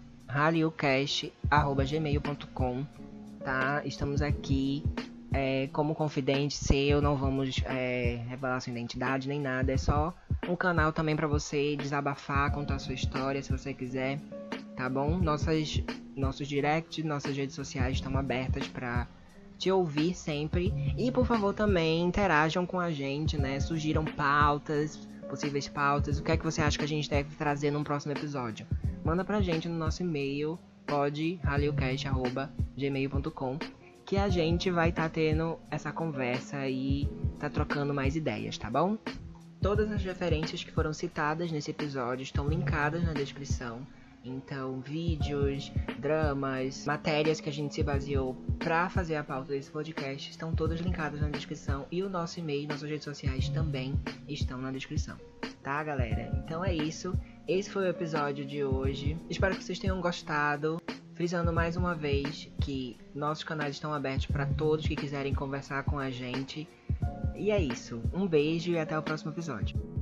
tá? 3.43 3.81
Estamos 3.83 4.21
aqui 4.21 4.83
é, 5.33 5.67
como 5.73 5.95
confidente 5.95 6.53
seu, 6.53 7.01
não 7.01 7.15
vamos 7.15 7.59
é, 7.65 8.21
revelar 8.29 8.59
sua 8.59 8.69
identidade 8.69 9.27
nem 9.27 9.41
nada, 9.41 9.71
é 9.71 9.77
só 9.77 10.13
um 10.47 10.55
canal 10.55 10.93
também 10.93 11.15
para 11.15 11.25
você 11.25 11.75
desabafar, 11.75 12.51
contar 12.51 12.77
sua 12.77 12.93
história 12.93 13.41
se 13.41 13.51
você 13.51 13.73
quiser, 13.73 14.19
tá 14.75 14.87
bom? 14.87 15.17
Nossas, 15.17 15.81
nossos 16.15 16.47
directs, 16.47 17.03
nossas 17.03 17.35
redes 17.35 17.55
sociais 17.55 17.95
estão 17.95 18.15
abertas 18.19 18.67
para 18.67 19.07
te 19.57 19.71
ouvir 19.71 20.13
sempre 20.13 20.71
e 20.95 21.11
por 21.11 21.25
favor 21.25 21.55
também 21.55 22.03
interajam 22.03 22.67
com 22.67 22.79
a 22.79 22.91
gente, 22.91 23.35
né? 23.35 23.59
Sugiram 23.59 24.05
pautas, 24.05 25.07
possíveis 25.27 25.67
pautas, 25.67 26.19
o 26.19 26.23
que 26.23 26.31
é 26.31 26.37
que 26.37 26.43
você 26.43 26.61
acha 26.61 26.77
que 26.77 26.85
a 26.85 26.87
gente 26.87 27.09
deve 27.09 27.35
trazer 27.35 27.71
num 27.71 27.83
próximo 27.83 28.13
episódio. 28.13 28.67
Manda 29.03 29.23
pra 29.23 29.41
gente 29.41 29.69
no 29.69 29.77
nosso 29.77 30.03
e-mail, 30.03 30.59
podhalilcast.gmail.com 30.85 33.59
que 34.07 34.15
a 34.15 34.29
gente 34.29 34.71
vai 34.71 34.87
estar 34.87 35.03
tá 35.03 35.09
tendo 35.09 35.59
essa 35.69 35.91
conversa 35.91 36.65
e 36.65 37.09
tá 37.37 37.49
trocando 37.49 37.93
mais 37.93 38.15
ideias, 38.15 38.57
tá 38.57 38.71
bom? 38.71 38.97
Todas 39.61 39.91
as 39.91 40.01
referências 40.01 40.63
que 40.63 40.71
foram 40.71 40.93
citadas 40.93 41.51
nesse 41.51 41.71
episódio 41.71 42.23
estão 42.23 42.47
linkadas 42.47 43.03
na 43.03 43.11
descrição. 43.11 43.85
Então, 44.27 44.81
vídeos, 44.81 45.71
dramas, 45.99 46.85
matérias 46.85 47.39
que 47.39 47.49
a 47.49 47.53
gente 47.53 47.73
se 47.73 47.81
baseou 47.81 48.35
para 48.59 48.89
fazer 48.89 49.15
a 49.15 49.23
pauta 49.23 49.49
desse 49.49 49.71
podcast 49.71 50.29
estão 50.29 50.53
todas 50.53 50.79
linkadas 50.79 51.21
na 51.21 51.29
descrição 51.29 51.85
e 51.91 52.03
o 52.03 52.09
nosso 52.09 52.39
e-mail, 52.39 52.67
nossas 52.67 52.89
redes 52.89 53.05
sociais 53.05 53.49
também 53.49 53.97
estão 54.27 54.57
na 54.59 54.71
descrição. 54.71 55.17
Tá, 55.63 55.83
galera? 55.83 56.31
Então 56.43 56.63
é 56.63 56.73
isso. 56.73 57.13
Esse 57.47 57.69
foi 57.69 57.85
o 57.85 57.89
episódio 57.89 58.45
de 58.45 58.63
hoje. 58.63 59.17
Espero 59.29 59.55
que 59.55 59.63
vocês 59.63 59.79
tenham 59.79 59.99
gostado. 60.01 60.81
Frisando 61.13 61.51
mais 61.51 61.75
uma 61.75 61.95
vez 61.95 62.47
que 62.61 62.95
nossos 63.15 63.43
canais 63.43 63.75
estão 63.75 63.91
abertos 63.91 64.27
para 64.27 64.45
todos 64.45 64.87
que 64.87 64.95
quiserem 64.95 65.33
conversar 65.33 65.83
com 65.83 65.97
a 65.97 66.11
gente. 66.11 66.67
E 67.35 67.49
é 67.49 67.59
isso. 67.59 68.01
Um 68.13 68.27
beijo 68.27 68.71
e 68.71 68.77
até 68.77 68.97
o 68.97 69.01
próximo 69.01 69.31
episódio. 69.31 69.96